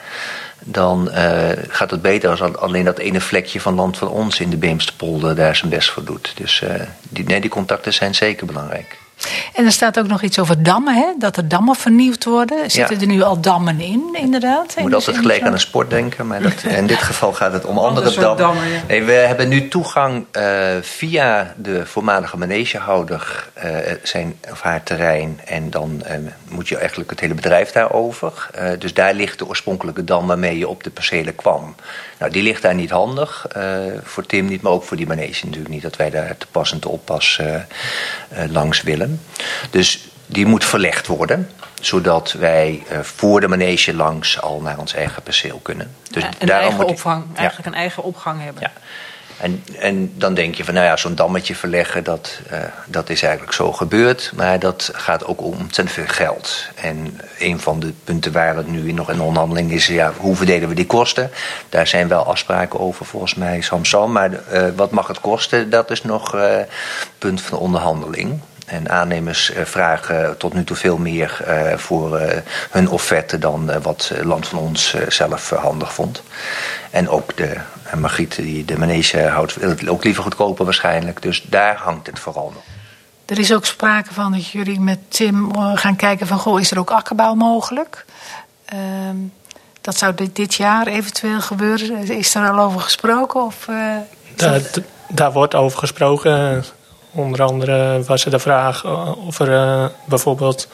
[0.61, 4.51] dan uh, gaat het beter als alleen dat ene vlekje van land van ons in
[4.51, 6.33] de Beemsterpolder daar zijn best voor doet.
[6.37, 6.71] Dus uh,
[7.09, 8.99] die, nee, die contacten zijn zeker belangrijk.
[9.55, 11.07] En er staat ook nog iets over dammen, hè?
[11.19, 12.71] dat er dammen vernieuwd worden.
[12.71, 13.01] Zitten ja.
[13.01, 14.75] er nu al dammen in, inderdaad?
[14.77, 17.65] Je moet altijd gelijk aan een sport denken, maar dat, in dit geval gaat het
[17.65, 18.37] om andere dammen.
[18.37, 18.81] dammen ja.
[18.89, 20.43] nee, we hebben nu toegang uh,
[20.81, 25.41] via de voormalige manegehouder, uh, zijn of haar terrein.
[25.45, 26.13] En dan uh,
[26.49, 28.51] moet je eigenlijk het hele bedrijf daarover.
[28.79, 31.75] dus daar ligt de oorspronkelijke dam waarmee je op de percelen kwam.
[32.19, 33.47] Nou, die ligt daar niet handig.
[34.03, 35.83] voor Tim niet, maar ook voor die manege natuurlijk niet.
[35.83, 37.41] Dat wij daar te pas en te oppas
[38.51, 39.08] langs willen.
[39.71, 44.95] Dus die moet verlegd worden, zodat wij uh, voor de manege langs al naar ons
[44.95, 45.95] eigen perceel kunnen.
[46.11, 47.39] Dus ja, een eigen opvang, ja.
[47.39, 48.63] eigenlijk een eigen opgang hebben.
[48.63, 48.73] Ja.
[49.39, 53.23] En, en dan denk je van, nou ja, zo'n dammetje verleggen, dat, uh, dat is
[53.23, 54.33] eigenlijk zo gebeurd.
[54.35, 56.69] Maar dat gaat ook om ontzettend veel geld.
[56.75, 60.69] En een van de punten waar het nu nog in onderhandeling is, ja, hoe verdelen
[60.69, 61.31] we die kosten?
[61.69, 64.13] Daar zijn wel afspraken over, volgens mij, Samsam.
[64.13, 65.71] Maar uh, wat mag het kosten?
[65.71, 66.57] Dat is nog uh,
[67.19, 68.41] punt van de onderhandeling.
[68.69, 72.37] En aannemers uh, vragen tot nu toe veel meer uh, voor uh,
[72.71, 76.23] hun offerte dan wat Land van ons zelf handig vond.
[76.91, 77.57] En ook de
[77.97, 81.23] Margriet, die de manege houdt, wil het ook liever goedkoper waarschijnlijk.
[81.23, 82.63] Dus daar hangt het vooral nog.
[83.27, 86.79] Er is ook sprake van dat jullie met Tim gaan kijken van, goh, is er
[86.79, 88.05] ook akkerbouw mogelijk?
[88.65, 89.17] Ehm,
[89.81, 92.09] dat zou dit, dit, jaar eventueel gebeuren.
[92.09, 93.45] Is er al over gesproken?
[93.45, 93.69] Of,
[94.35, 94.61] daar,
[95.09, 96.65] daar wordt over gesproken.
[97.13, 98.85] Onder andere was er de vraag
[99.27, 100.69] of er uh, bijvoorbeeld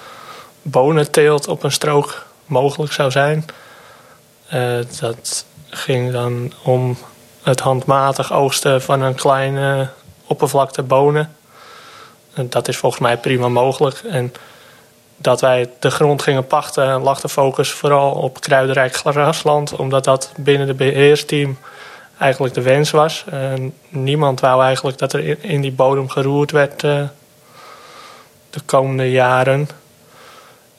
[0.62, 3.44] bonenteelt op een strook mogelijk zou zijn.
[4.54, 6.96] Uh, dat ging dan om
[7.42, 9.88] het handmatig oogsten van een kleine
[10.26, 11.36] oppervlakte bonen.
[12.34, 14.02] En dat is volgens mij prima mogelijk.
[14.10, 14.32] En
[15.16, 20.32] dat wij de grond gingen pachten lag de focus vooral op kruidenrijk grasland, omdat dat
[20.36, 21.58] binnen de beheersteam
[22.18, 23.24] eigenlijk de wens was.
[23.88, 27.02] Niemand wou eigenlijk dat er in die bodem geroerd werd uh,
[28.50, 29.68] de komende jaren.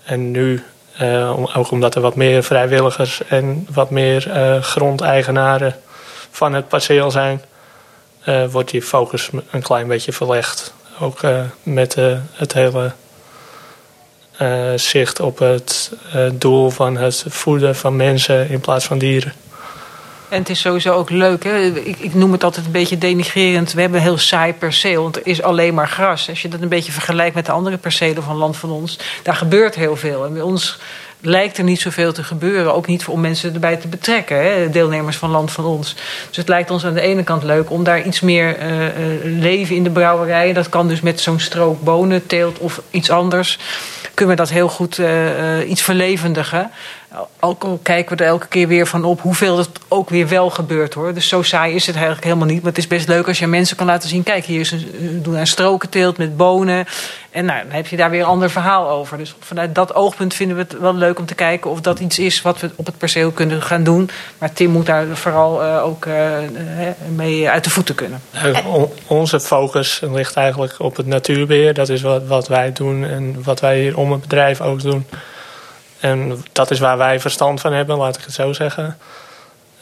[0.04, 0.64] En nu
[1.56, 4.22] ook omdat er wat meer vrijwilligers en wat meer
[4.62, 5.76] grondeigenaren
[6.32, 7.42] van het perceel zijn,
[8.50, 10.74] wordt die focus een klein beetje verlegd.
[11.00, 11.20] Ook
[11.64, 11.96] met
[12.32, 12.92] het hele
[14.76, 15.92] zicht op het
[16.34, 19.34] doel van het voeden van mensen in plaats van dieren.
[20.30, 21.44] En het is sowieso ook leuk.
[21.44, 21.66] Hè?
[21.66, 23.74] Ik, ik, noem het altijd een beetje denigrerend.
[23.74, 26.30] We hebben heel saai perceel, want er is alleen maar gras.
[26.30, 29.36] Als je dat een beetje vergelijkt met de andere percelen van land van ons, daar
[29.36, 30.26] gebeurt heel veel.
[30.26, 30.80] En bij ons
[31.26, 32.74] lijkt er niet zoveel te gebeuren.
[32.74, 34.70] Ook niet om mensen erbij te betrekken, hè?
[34.70, 35.96] deelnemers van land van ons.
[36.28, 38.86] Dus het lijkt ons aan de ene kant leuk om daar iets meer uh,
[39.24, 40.54] leven in de brouwerij.
[40.54, 43.60] Dat kan dus met zo'n strook bonen, teelt of iets anders.
[44.14, 46.72] Kunnen we dat heel goed uh, iets verlevendigen
[47.40, 50.50] ook al kijken we er elke keer weer van op hoeveel het ook weer wel
[50.50, 51.14] gebeurt hoor.
[51.14, 52.62] Dus zo saai is het eigenlijk helemaal niet.
[52.62, 55.20] Maar het is best leuk als je mensen kan laten zien: kijk, hier is een,
[55.22, 56.86] doen een strokenteelt met bonen.
[57.32, 59.18] En nou, dan heb je daar weer een ander verhaal over.
[59.18, 62.20] Dus vanuit dat oogpunt vinden we het wel leuk om te kijken of dat iets
[62.20, 64.10] is wat we op het perceel kunnen gaan doen.
[64.38, 66.16] Maar Tim moet daar vooral uh, ook uh,
[67.16, 68.22] mee uit de voeten kunnen.
[69.08, 71.74] onze focus ligt eigenlijk op het natuurbeheer.
[71.74, 75.06] Dat is wat, wat wij doen en wat wij hier om het bedrijf ook doen.
[76.06, 78.98] En dat is waar wij verstand van hebben, laat ik het zo zeggen.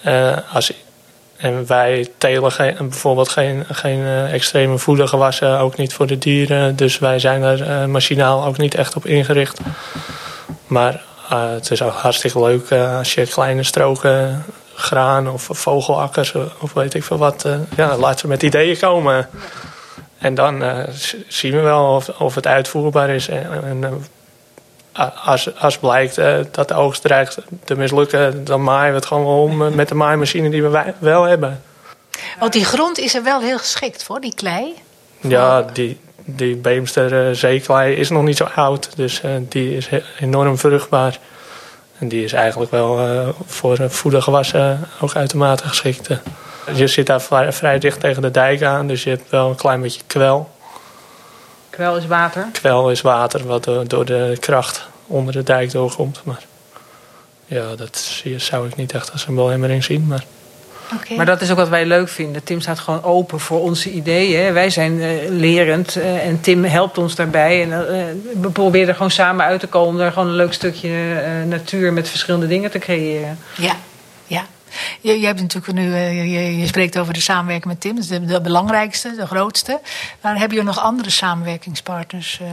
[0.06, 0.74] Uh, als,
[1.38, 6.76] en wij telen bijvoorbeeld geen, geen uh, extreme voedergewassen, ook niet voor de dieren.
[6.76, 9.60] Dus wij zijn er uh, machinaal ook niet echt op ingericht.
[10.68, 16.94] Maar het is ook hartstikke leuk als je kleine stroken graan of vogelakkers of weet
[16.94, 17.48] ik veel wat.
[17.76, 19.30] ja, laat ze met ideeën komen.
[20.18, 20.64] En dan
[21.28, 23.28] zien we wel of, of het uitvoerbaar is.
[23.28, 24.06] En
[25.24, 29.26] als, als blijkt uh, dat de oogst dreigt te mislukken, dan maaien we het gewoon
[29.26, 31.62] om eh, met de maaimachine die we wel hebben.
[32.40, 34.74] Want die grond is er wel heel geschikt voor, die klei?
[35.22, 40.58] Ja, die, die Beemster uh, zeeklei is nog niet zo oud, dus die is enorm
[40.58, 41.20] vruchtbaar.
[42.00, 46.10] En die is eigenlijk wel voor voedergewassen ook uitermate geschikt.
[46.74, 49.56] Je zit daar vrij, vrij dicht tegen de dijk aan, dus je hebt wel een
[49.56, 50.50] klein beetje kwel.
[51.74, 52.48] Kwel is water?
[52.52, 56.22] Kwel is water wat door de kracht onder de dijk doorkomt.
[56.24, 56.42] Maar
[57.46, 60.08] ja, dat zou ik niet echt als een belemmering zien.
[60.08, 60.24] Maar...
[61.02, 61.18] Okay.
[61.18, 62.44] Maar dat is ook wat wij leuk vinden.
[62.44, 64.54] Tim staat gewoon open voor onze ideeën.
[64.54, 67.62] Wij zijn uh, lerend uh, en Tim helpt ons daarbij.
[67.62, 69.90] En uh, we proberen er gewoon samen uit te komen.
[69.90, 70.92] Om daar gewoon een leuk stukje
[71.48, 73.40] natuur met verschillende dingen te creëren.
[73.58, 73.76] Ja,
[74.28, 74.46] ja.
[75.02, 78.28] Je, je hebt natuurlijk nu, eh, je, spreekt over de samenwerking met Tim, dat is
[78.28, 79.80] de, belangrijkste, de grootste.
[80.22, 82.40] Maar heb je nog andere samenwerkingspartners?
[82.42, 82.48] Uh...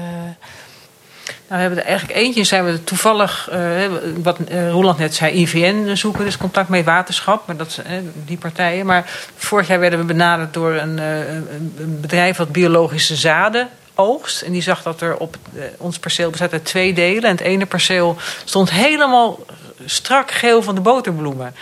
[1.49, 3.87] Nou, we hebben er eigenlijk eentje, zijn we toevallig, uh,
[4.23, 4.39] wat
[4.71, 7.93] Roland net zei, IVN zoeken, dus contact met waterschap, maar dat, uh,
[8.25, 8.87] die partijen.
[8.87, 13.69] Maar vorig jaar werden we benaderd door een, een bedrijf wat biologische zaden
[14.01, 14.43] oogst.
[14.43, 15.37] En die zag dat er op
[15.77, 17.23] ons perceel bestaat uit twee delen.
[17.23, 19.39] En het ene perceel stond helemaal
[19.85, 21.55] strak geel van de boterbloemen.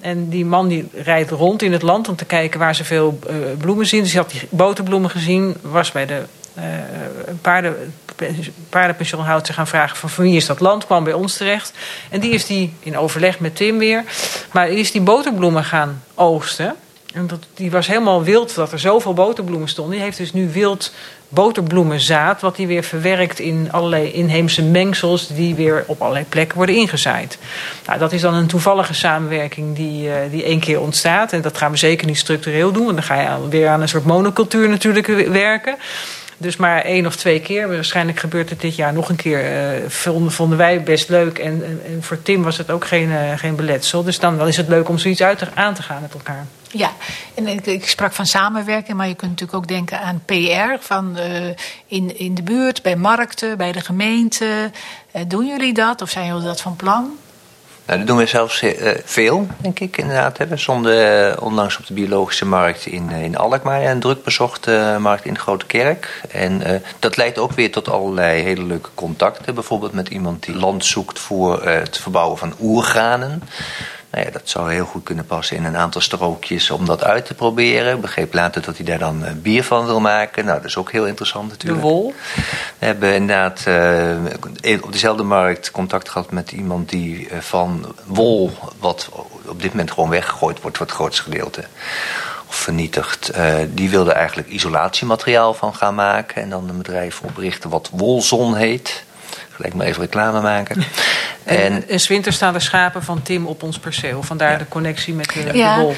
[0.00, 3.18] En die man die rijdt rond in het land om te kijken waar ze veel
[3.30, 4.02] uh, bloemen zien.
[4.02, 6.22] Dus hij had die boterbloemen gezien, was bij de
[6.58, 6.64] uh,
[7.40, 7.94] paarden,
[8.68, 11.72] paardenpensioenhouder gaan vragen van, van wie is dat land, kwam bij ons terecht.
[12.10, 14.04] En die is die in overleg met Tim weer,
[14.52, 16.74] maar is die boterbloemen gaan oogsten.
[17.12, 19.94] En die was helemaal wild dat er zoveel boterbloemen stonden.
[19.94, 20.92] Die heeft dus nu wild
[21.28, 26.74] boterbloemenzaad, wat die weer verwerkt in allerlei inheemse mengsels, die weer op allerlei plekken worden
[26.74, 27.38] ingezaaid.
[27.86, 31.32] Nou, dat is dan een toevallige samenwerking die, uh, die één keer ontstaat.
[31.32, 33.88] En dat gaan we zeker niet structureel doen, want dan ga je weer aan een
[33.88, 35.76] soort monocultuur natuurlijk werken.
[36.40, 37.68] Dus maar één of twee keer.
[37.68, 39.72] Waarschijnlijk gebeurt het dit jaar nog een keer.
[39.82, 41.38] Uh, vonden, wij best leuk.
[41.38, 44.04] En, en, voor Tim was het ook geen, uh, geen beletsel.
[44.04, 46.46] Dus dan, dan is het leuk om zoiets uit te, aan te gaan met elkaar.
[46.70, 46.92] Ja,
[47.34, 50.80] en ik, ik, sprak van samenwerken, maar je kunt natuurlijk ook denken aan PR.
[50.80, 51.46] Van, uh,
[51.86, 54.70] in, in de buurt, bij markten, bij de gemeente.
[55.26, 57.16] doen jullie dat of zijn jullie dat van plan?
[57.86, 60.38] Nou, dat doen we zelfs uh, veel, denk ik inderdaad.
[60.38, 65.34] We stonden onlangs op de biologische markt in, in Alkmaar, een druk bezochte markt in
[65.34, 66.20] de Grote Kerk.
[66.30, 69.54] En dat leidt ook weer tot allerlei hele leuke contacten.
[69.54, 73.42] Bijvoorbeeld met iemand die land zoekt voor het verbouwen van oergranen.
[74.10, 77.26] Nou ja, dat zou heel goed kunnen passen in een aantal strookjes om dat uit
[77.26, 77.94] te proberen.
[77.94, 80.44] Ik begreep later dat hij daar dan uh, bier van wil maken.
[80.44, 81.82] Nou, dat is ook heel interessant natuurlijk.
[81.82, 82.14] De wol?
[82.78, 88.52] We hebben inderdaad uh, op dezelfde markt contact gehad met iemand die uh, van wol,
[88.78, 89.08] wat
[89.46, 91.64] op dit moment gewoon weggegooid wordt voor het grootste gedeelte,
[92.48, 93.32] of vernietigd.
[93.68, 99.04] die wilde eigenlijk isolatiemateriaal van gaan maken en dan een bedrijf oprichten wat Wolzon heet.
[99.50, 100.82] Gelijk maar even reclame maken.
[101.44, 104.22] En, en winter staan er schapen van Tim op ons perceel.
[104.22, 104.58] Vandaar ja.
[104.58, 105.94] de connectie met de, ja, de wol.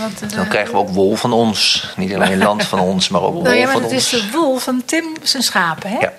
[0.00, 1.88] Want, uh, dan krijgen we ook wol van ons.
[1.96, 3.92] Niet alleen land van ons, maar ook wol nou ja, maar van ons.
[3.92, 5.98] Het is de wol van Tim zijn schapen, hè?
[5.98, 6.12] Ja.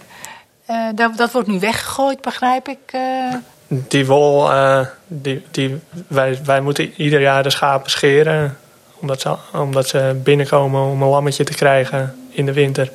[0.69, 2.93] Uh, dat, dat, wordt nu weggegooid, begrijp ik.
[2.95, 3.33] Uh,
[3.67, 8.57] die wol, uh, die, die, wij, wij moeten ieder jaar de schapen scheren.
[8.99, 12.91] Omdat ze, omdat ze binnenkomen om een lammetje te krijgen in de winter.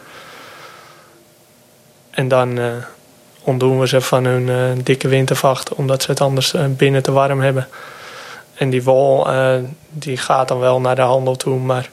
[2.10, 2.66] En dan uh,
[3.42, 7.40] ontdoen we ze van hun uh, dikke wintervacht, omdat ze het anders binnen te warm
[7.40, 7.68] hebben.
[8.54, 9.26] En die wol,
[9.88, 11.90] die gaat dan wel naar de handel toe, maar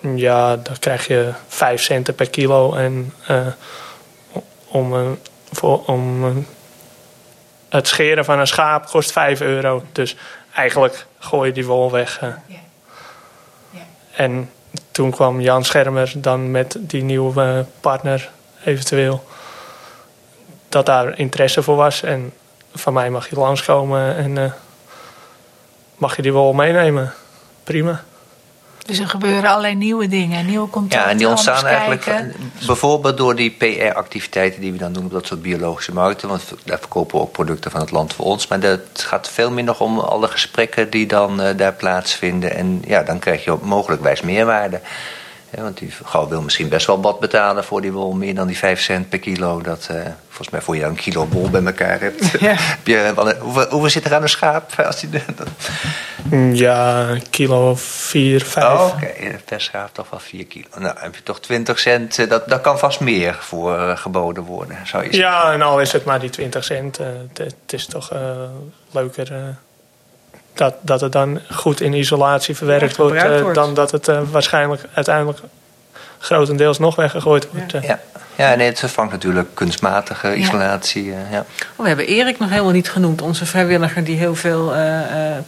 [0.00, 2.74] ja, dan krijg je 5 centen per kilo.
[2.74, 3.12] En
[4.68, 5.18] om,
[5.52, 6.24] voor, om
[7.70, 9.82] het scheren van een schaap kost 5 euro.
[9.92, 10.16] Dus
[10.54, 12.20] eigenlijk gooi je die wol weg.
[12.20, 12.42] Ja.
[12.46, 13.80] Ja.
[14.16, 14.50] En
[14.90, 18.30] toen kwam Jan Schermer dan met die nieuwe partner
[18.64, 19.24] eventueel.
[20.70, 22.02] Dat daar interesse voor was.
[22.02, 22.32] En
[22.74, 24.52] van mij mag je langskomen en uh,
[25.96, 27.12] mag je die wol meenemen.
[27.64, 28.02] Prima.
[28.86, 31.00] Dus er gebeuren allerlei nieuwe dingen, nieuwe contacten.
[31.00, 32.04] Ja, en die ontstaan eigenlijk
[32.66, 36.28] bijvoorbeeld door die PR-activiteiten die we dan doen op dat soort biologische markten.
[36.28, 38.46] Want daar verkopen we ook producten van het land voor ons.
[38.46, 42.54] Maar het gaat veel meer nog om alle gesprekken die dan uh, daar plaatsvinden.
[42.54, 44.80] En ja, dan krijg je mogelijkwijs meerwaarde.
[45.56, 48.12] Ja, want die vrouw wil misschien best wel wat betalen voor die wol.
[48.12, 49.60] Meer dan die 5 cent per kilo.
[49.60, 52.30] Dat, uh, volgens mij voor je een kilo wol bij elkaar hebt.
[52.40, 52.54] Ja.
[52.76, 54.72] Heb je, hoeveel, hoeveel zit er aan een schaap?
[54.86, 55.22] Als die,
[56.22, 58.66] mm, ja, een kilo 4, 5.
[58.66, 59.40] Oh, Oké, okay.
[59.44, 60.66] per schaap toch wel 4 kilo.
[60.78, 62.18] Nou, heb je toch 20 cent.
[62.18, 65.30] Eh, dat, dat kan vast meer voor uh, geboden worden, zou je zeggen.
[65.30, 67.00] Ja, en al is het maar die 20 cent.
[67.00, 68.12] Uh, het is toch
[68.90, 69.56] leuker
[70.54, 74.82] dat, dat het dan goed in isolatie verwerkt wordt, uh, dan dat het uh, waarschijnlijk
[74.94, 75.38] uiteindelijk
[76.18, 77.72] grotendeels nog weggegooid wordt.
[77.72, 77.80] Ja.
[77.82, 78.00] ja.
[78.40, 81.04] Ja, nee, het vervangt natuurlijk kunstmatige isolatie.
[81.04, 81.18] Ja.
[81.30, 81.44] ja.
[81.76, 83.22] Oh, we hebben Erik nog helemaal niet genoemd.
[83.22, 84.98] Onze vrijwilliger die heel veel uh,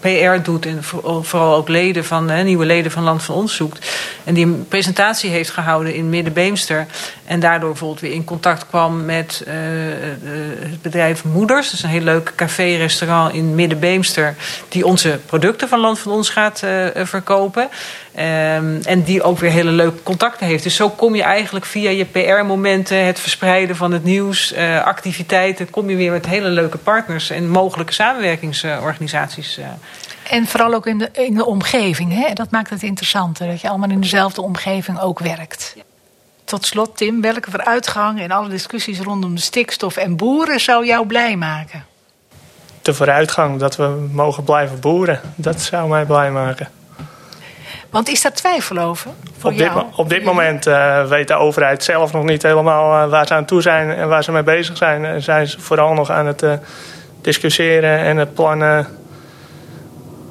[0.01, 0.67] uh, PR doet.
[0.67, 0.85] En
[1.23, 3.87] vooral ook leden van, uh, nieuwe leden van Land van Ons zoekt.
[4.25, 6.87] En die een presentatie heeft gehouden in Middenbeemster.
[7.25, 9.45] En daardoor bijvoorbeeld weer in contact kwam met
[10.83, 11.65] het bedrijf Moeders.
[11.65, 14.35] Dat is een heel leuk café-restaurant in Middenbeemster.
[14.69, 16.59] Die onze producten van Land van Ons gaat
[16.95, 17.69] verkopen.
[18.19, 20.63] Um, en die ook weer hele leuke contacten heeft.
[20.63, 25.71] Dus zo kom je eigenlijk via je PR-momenten, het verspreiden van het nieuws, uh, activiteiten,
[25.71, 29.59] kom je weer met hele leuke partners en mogelijke samenwerkingsorganisaties.
[29.59, 29.65] Uh.
[30.31, 32.13] En vooral ook in de, in de omgeving.
[32.13, 32.33] Hè?
[32.33, 35.75] Dat maakt het interessanter, dat je allemaal in dezelfde omgeving ook werkt.
[36.45, 41.07] Tot slot, Tim, welke vooruitgang in alle discussies rondom de stikstof en boeren zou jou
[41.07, 41.85] blij maken?
[42.83, 46.69] De vooruitgang dat we mogen blijven boeren, dat zou mij blij maken.
[47.91, 49.11] Want is daar twijfel over?
[49.43, 53.27] Op dit, op dit, moment uh, weet de overheid zelf nog niet helemaal uh, waar
[53.27, 55.05] ze aan toe zijn en waar ze mee bezig zijn.
[55.05, 56.53] En zijn ze vooral nog aan het uh,
[57.21, 58.87] discussiëren en het plannen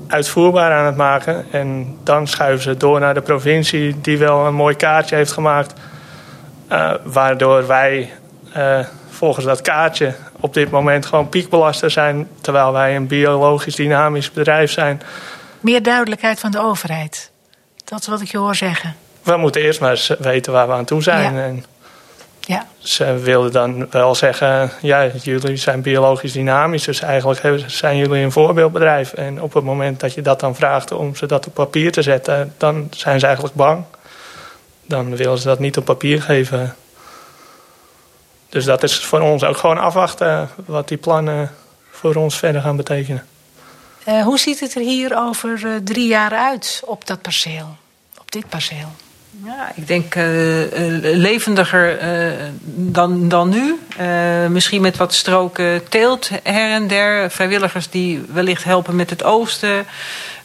[0.08, 1.46] uitvoerbaar aan het maken.
[1.52, 5.74] En dan schuiven ze door naar de provincie, die wel een mooi kaartje heeft gemaakt.
[7.04, 8.12] Waardoor wij
[9.10, 14.72] volgens dat kaartje op dit moment gewoon piekbelaster zijn, terwijl wij een biologisch dynamisch bedrijf
[14.72, 15.02] zijn.
[15.60, 17.32] Meer duidelijkheid van de overheid.
[17.84, 18.96] Dat is wat ik je hoor zeggen.
[19.24, 21.34] We moeten eerst maar eens weten waar we aan toe zijn.
[21.34, 21.44] Ja.
[21.44, 21.66] En
[22.40, 22.66] ja.
[22.78, 28.32] Ze wilden dan wel zeggen, ja, jullie zijn biologisch dynamisch, dus eigenlijk zijn jullie een
[28.32, 29.14] voorbeeldbedrijf.
[29.14, 32.02] En op het moment dat je dat dan vraagt om ze dat op papier te
[32.02, 33.84] zetten, dan zijn ze eigenlijk bang.
[34.92, 36.76] Dan willen ze dat niet op papier geven.
[38.50, 41.52] Dus dat is voor ons ook gewoon afwachten wat die plannen
[41.92, 43.26] voor ons verder gaan betekenen.
[44.08, 47.80] Uh, hoe ziet het er hier over uh, drie jaar uit op dat perceel?
[48.26, 48.92] dit perceel?
[49.46, 50.24] Ja, ik denk uh,
[51.02, 53.80] levendiger uh, dan, dan nu.
[54.50, 57.32] misschien met wat stroken teelt her en der.
[57.32, 59.86] Vrijwilligers die wellicht helpen met het oosten.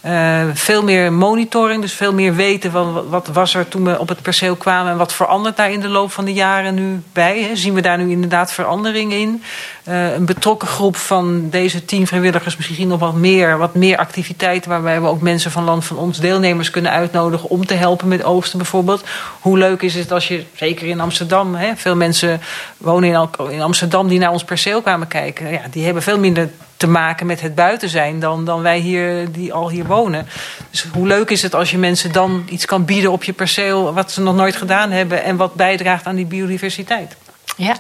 [0.06, 4.08] Uh, veel meer monitoring, dus veel meer weten van wat was er toen we op
[4.08, 7.42] het perceel kwamen en wat verandert daar in de loop van de jaren nu bij.
[7.42, 7.56] Hè?
[7.56, 9.42] Zien we daar nu inderdaad verandering in?
[9.88, 14.70] Uh, een betrokken groep van deze tien vrijwilligers, misschien nog wat meer, wat meer activiteiten
[14.70, 18.24] waarbij we ook mensen van land van ons, deelnemers kunnen uitnodigen om te helpen met
[18.24, 19.04] oosten bijvoorbeeld.
[19.40, 22.40] Hoe leuk is het als je, zeker in Amsterdam, hè, veel mensen
[22.76, 25.50] wonen in Amsterdam die naar ons perceel kwamen kijken.
[25.50, 29.32] Ja, die hebben veel minder te maken met het buiten zijn dan, dan wij hier
[29.32, 30.26] die al hier wonen.
[30.70, 33.94] Dus hoe leuk is het als je mensen dan iets kan bieden op je perceel
[33.94, 37.16] wat ze nog nooit gedaan hebben en wat bijdraagt aan die biodiversiteit.
[37.56, 37.74] Ja.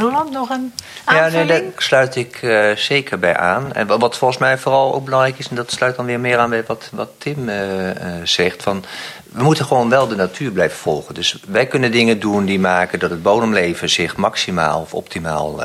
[0.00, 0.72] Roland, nog een
[1.04, 1.32] aanvulling?
[1.32, 3.72] Ja, nee, daar sluit ik uh, zeker bij aan.
[3.72, 6.50] En wat volgens mij vooral ook belangrijk is, en dat sluit dan weer meer aan
[6.50, 7.92] bij wat, wat Tim uh, uh,
[8.24, 8.84] zegt, van
[9.32, 11.14] we moeten gewoon wel de natuur blijven volgen.
[11.14, 15.60] Dus wij kunnen dingen doen die maken dat het bodemleven zich maximaal of optimaal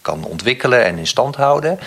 [0.00, 1.78] kan ontwikkelen en in stand houden.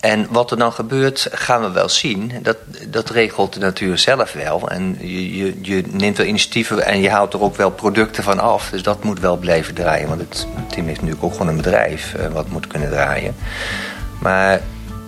[0.00, 2.32] En wat er dan gebeurt, gaan we wel zien.
[2.42, 2.56] Dat,
[2.88, 4.68] dat regelt de natuur zelf wel.
[4.68, 8.38] En je, je, je neemt wel initiatieven en je haalt er ook wel producten van
[8.38, 8.70] af.
[8.70, 10.08] Dus dat moet wel blijven draaien.
[10.08, 13.34] Want het team heeft natuurlijk ook gewoon een bedrijf uh, wat moet kunnen draaien.
[14.20, 14.60] Maar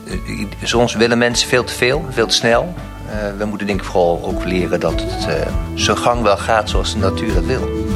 [0.04, 2.74] uh, soms willen mensen veel te veel, veel te snel.
[3.06, 6.92] Uh, we moeten denk ik vooral ook leren dat het zijn gang wel gaat zoals
[6.92, 7.87] de natuur dat wil.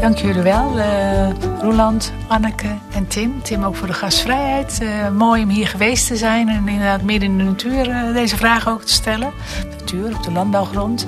[0.00, 1.28] Dank jullie wel, uh,
[1.60, 3.42] Roland, Anneke en Tim.
[3.42, 4.78] Tim ook voor de gastvrijheid.
[4.82, 8.36] Uh, mooi om hier geweest te zijn en inderdaad midden in de natuur uh, deze
[8.36, 9.32] vragen ook te stellen.
[9.78, 11.06] Natuur, op de landbouwgrond.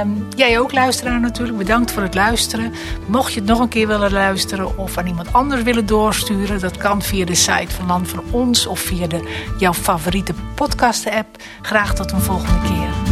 [0.00, 1.58] Um, jij ook, luisteraar natuurlijk.
[1.58, 2.72] Bedankt voor het luisteren.
[3.06, 6.76] Mocht je het nog een keer willen luisteren of aan iemand anders willen doorsturen, dat
[6.76, 9.28] kan via de site van Land van Ons of via de,
[9.58, 11.36] jouw favoriete podcast-app.
[11.62, 13.03] Graag tot een volgende keer.